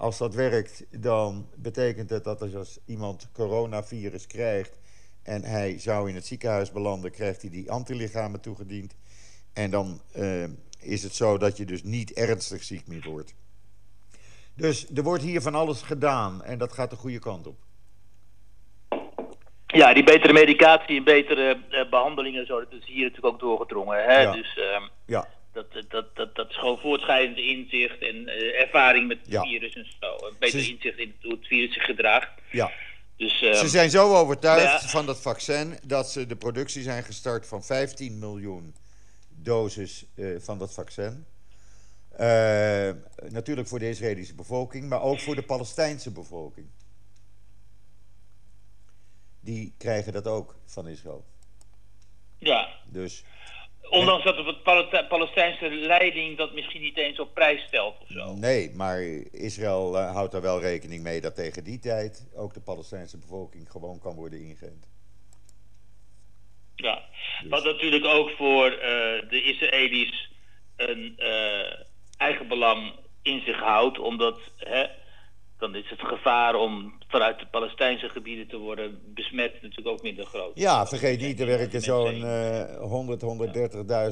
[0.01, 4.79] Als dat werkt, dan betekent het dat als iemand coronavirus krijgt
[5.23, 8.95] en hij zou in het ziekenhuis belanden, krijgt hij die antilichamen toegediend.
[9.53, 10.43] En dan uh,
[10.79, 13.35] is het zo dat je dus niet ernstig ziek meer wordt.
[14.55, 17.57] Dus er wordt hier van alles gedaan en dat gaat de goede kant op.
[19.67, 24.03] Ja, die betere medicatie en betere uh, behandelingen, zo, dat is hier natuurlijk ook doorgedrongen.
[24.03, 24.21] Hè?
[24.21, 24.31] Ja.
[24.31, 25.27] Dus uh, ja.
[25.53, 29.41] Dat, dat, dat, dat is gewoon voortschrijdend inzicht en uh, ervaring met het ja.
[29.41, 30.27] virus en zo.
[30.27, 30.71] Een beter Ze...
[30.71, 32.29] inzicht in hoe het virus zich gedraagt.
[32.51, 32.71] Ja.
[33.17, 37.63] Dus, ze zijn zo overtuigd van dat vaccin dat ze de productie zijn gestart van
[37.63, 38.75] 15 miljoen
[39.29, 40.05] doses
[40.37, 41.25] van dat vaccin.
[43.29, 46.67] natuurlijk voor de Israëlische bevolking, maar ook voor de Palestijnse bevolking
[49.41, 51.25] die krijgen dat ook van Israël.
[52.37, 52.67] Ja.
[52.85, 53.23] Dus,
[53.91, 58.33] Ondanks dat de Palestijnse leiding dat misschien niet eens op prijs stelt of zo.
[58.33, 62.61] Nee, maar Israël uh, houdt er wel rekening mee dat tegen die tijd ook de
[62.61, 64.89] Palestijnse bevolking gewoon kan worden ingeënt.
[66.75, 67.01] Ja,
[67.41, 67.49] dus.
[67.49, 68.79] wat natuurlijk ook voor uh,
[69.29, 70.31] de Israëli's
[70.75, 71.73] een uh,
[72.17, 74.85] eigen belang in zich houdt, omdat hè,
[75.61, 80.25] dan is het gevaar om vanuit de Palestijnse gebieden te worden besmet natuurlijk ook minder
[80.25, 80.51] groot.
[80.53, 83.21] Ja, vergeet niet, er werken zo'n uh, 100,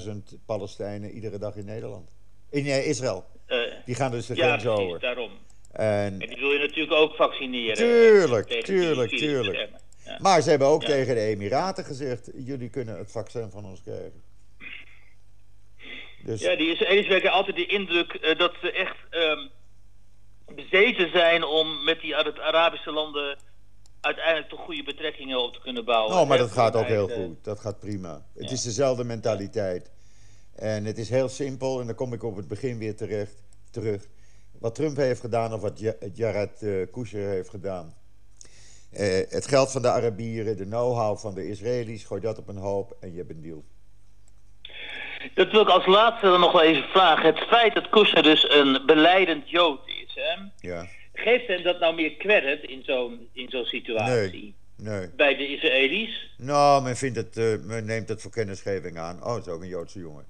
[0.08, 2.10] 130.000 Palestijnen iedere dag in Nederland.
[2.52, 3.26] In uh, Israël.
[3.48, 5.00] Uh, die gaan dus de ja, grens over.
[5.00, 5.32] daarom.
[5.72, 7.76] En, en, die wil je natuurlijk ook vaccineren.
[7.76, 9.70] Tuurlijk, tuurlijk, tuurlijk.
[10.06, 10.18] Ja.
[10.22, 14.24] Maar ze hebben ook tegen de Emiraten gezegd: jullie kunnen het vaccin van ons krijgen.
[16.24, 16.42] Dus...
[16.42, 18.98] Ja, die Israëli's werken altijd de indruk uh, dat ze echt.
[19.12, 19.50] Um,
[20.56, 23.38] bezeten zijn om met die Arabische landen
[24.02, 26.16] uiteindelijk toch goede betrekkingen op te kunnen bouwen.
[26.16, 27.44] Oh, maar dat gaat ook heel goed.
[27.44, 28.26] Dat gaat prima.
[28.36, 29.92] Het is dezelfde mentaliteit.
[30.56, 34.08] En het is heel simpel, en dan kom ik op het begin weer terecht, terug.
[34.60, 35.80] Wat Trump heeft gedaan of wat
[36.14, 37.94] Jared uh, Kushner heeft gedaan.
[38.94, 42.58] Uh, het geld van de Arabieren, de know-how van de Israëli's, gooi dat op een
[42.58, 43.64] hoop en je hebt een deal.
[45.34, 47.26] Dat wil ik als laatste dan nog wel even vragen.
[47.26, 49.80] Het feit dat Kushner dus een beleidend Jood?
[50.60, 50.88] Ja.
[51.14, 54.56] geeft hem dat nou meer credit in zo'n in zo'n situatie?
[54.76, 55.10] Nee, nee.
[55.16, 56.34] Bij de Israëli's?
[56.38, 59.24] Nou, men, vindt het, uh, men neemt het voor kennisgeving aan.
[59.24, 60.26] Oh, het is ook een Joodse jongen.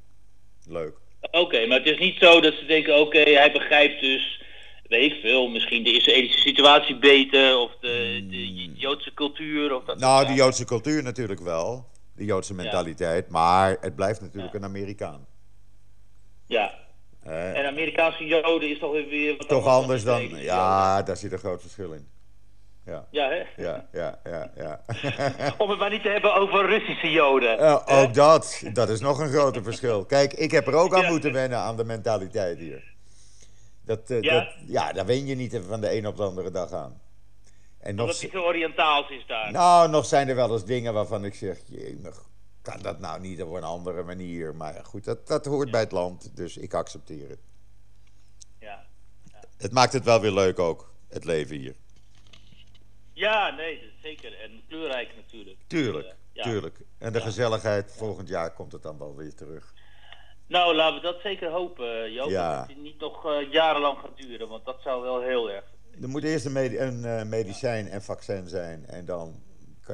[0.67, 0.93] Leuk.
[1.21, 4.43] Oké, okay, maar het is niet zo dat ze denken, oké, okay, hij begrijpt dus,
[4.87, 8.73] weet ik veel, misschien de Israëlische situatie beter of de, de Hmm.
[8.75, 9.75] Joodse cultuur.
[9.75, 11.85] Of dat nou, de Joodse cultuur natuurlijk wel
[12.15, 13.25] de Joodse mentaliteit.
[13.25, 13.31] Ja.
[13.31, 14.59] Maar het blijft natuurlijk ja.
[14.59, 15.27] een Amerikaan.
[16.45, 16.73] Ja.
[17.29, 20.29] En Amerikaanse Joden is toch weer wat Toch anders dan.
[20.29, 22.07] dan ja, daar zit een groot verschil in.
[22.85, 23.63] Ja, ja hè?
[23.63, 24.51] Ja, ja, ja.
[24.55, 24.81] ja.
[25.57, 27.59] Om het maar niet te hebben over Russische Joden.
[27.59, 28.63] Uh, ook dat.
[28.73, 30.05] Dat is nog een groter verschil.
[30.05, 31.09] Kijk, ik heb er ook aan ja.
[31.09, 32.83] moeten wennen aan de mentaliteit hier.
[33.85, 34.33] Dat, uh, ja?
[34.33, 37.01] Dat, ja, daar wen je niet van de een op de andere dag aan.
[37.79, 39.51] En nog Omdat het zo Oriëntaals is daar.
[39.51, 42.28] Nou, nog zijn er wel eens dingen waarvan ik zeg, jemig,
[42.61, 44.55] kan dat nou niet op een andere manier?
[44.55, 45.71] Maar goed, dat, dat hoort ja.
[45.71, 47.39] bij het land, dus ik accepteer het.
[48.59, 48.85] Ja.
[49.23, 49.39] ja.
[49.57, 51.75] Het maakt het wel weer leuk ook, het leven hier.
[53.13, 54.39] Ja, nee, zeker.
[54.39, 55.57] En kleurrijk natuurlijk.
[55.67, 56.43] Tuurlijk, uh, ja.
[56.43, 56.79] tuurlijk.
[56.97, 59.73] En de gezelligheid, volgend jaar komt het dan wel weer terug.
[60.47, 62.29] Nou, laten we dat zeker hopen, Joop.
[62.29, 65.63] Dat het niet nog uh, jarenlang gaat duren, want dat zou wel heel erg
[66.01, 68.85] er moet eerst een, medi een uh, medicijn en vaccin zijn.
[68.85, 69.43] En dan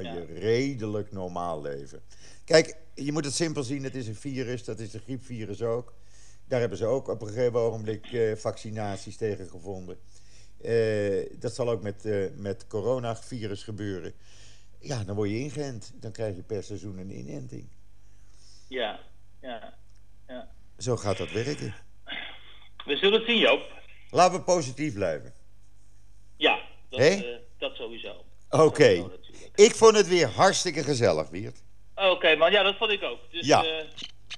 [0.02, 0.40] kan je ja.
[0.40, 2.02] redelijk normaal leven.
[2.46, 3.84] Kijk, je moet het simpel zien.
[3.84, 4.64] Het is een virus.
[4.64, 5.94] Dat is een griepvirus ook.
[6.48, 9.98] Daar hebben ze ook op een gegeven ogenblik uh, vaccinaties tegen gevonden.
[10.62, 12.04] Uh, dat zal ook met,
[12.36, 14.14] met coronavirus gebeuren.
[14.80, 15.92] Ja, dan word je ingeënt.
[15.96, 17.68] Dan krijg je per seizoen een inenting.
[18.68, 19.00] Ja,
[19.42, 19.74] ja,
[20.28, 20.50] ja.
[20.78, 21.76] Zo gaat dat werken.
[22.86, 23.62] We zullen het zien, Joop.
[24.12, 25.34] Laten we positief blijven.
[26.38, 27.22] Ja, dat, uh,
[27.58, 28.24] dat sowieso.
[28.50, 28.64] Oké.
[28.64, 29.06] Okay.
[29.56, 31.64] Ik vond het weer hartstikke gezellig, Wiert.
[31.96, 32.52] Oké, okay, man.
[32.52, 33.20] Ja, dat vond ik ook.
[33.32, 33.64] Dus ja.
[33.64, 33.72] Uh,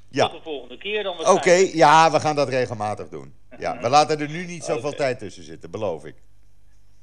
[0.09, 0.27] ja.
[0.27, 3.33] tot de volgende keer dan Oké, okay, ja, we gaan dat regelmatig doen.
[3.59, 6.15] Ja, we laten er nu niet zoveel tijd tussen zitten, beloof ik.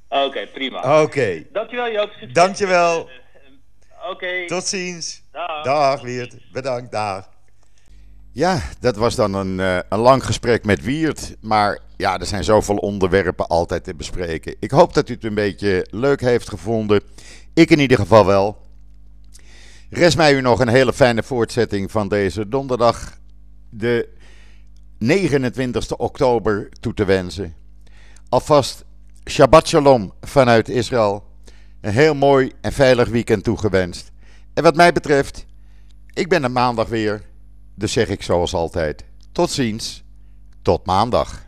[0.08, 1.02] Oké, prima.
[1.02, 1.44] Oké.
[1.52, 2.10] Dankjewel, Joop.
[2.32, 3.08] Dankjewel.
[3.08, 4.46] Uh, Oké.
[4.46, 5.22] Tot ziens.
[5.32, 5.64] Dag.
[5.64, 6.36] Dag, Wiert.
[6.52, 7.28] Bedankt, dag.
[8.32, 11.36] Ja, dat was dan een, uh, een lang gesprek met Wiert.
[11.40, 14.56] Maar ja, er zijn zoveel onderwerpen altijd te bespreken.
[14.60, 17.02] Ik hoop dat u het een beetje leuk heeft gevonden.
[17.54, 18.62] Ik in ieder geval wel.
[19.90, 23.18] Rest mij u nog een hele fijne voortzetting van deze donderdag,
[23.70, 24.08] de
[24.98, 27.54] 29 oktober, toe te wensen.
[28.28, 28.84] Alvast
[29.30, 31.24] Shabbat Shalom vanuit Israël.
[31.80, 34.10] Een heel mooi en veilig weekend toegewenst.
[34.54, 35.46] En wat mij betreft,
[36.12, 37.22] ik ben er maandag weer.
[37.74, 40.04] Dus zeg ik zoals altijd: tot ziens,
[40.62, 41.43] tot maandag.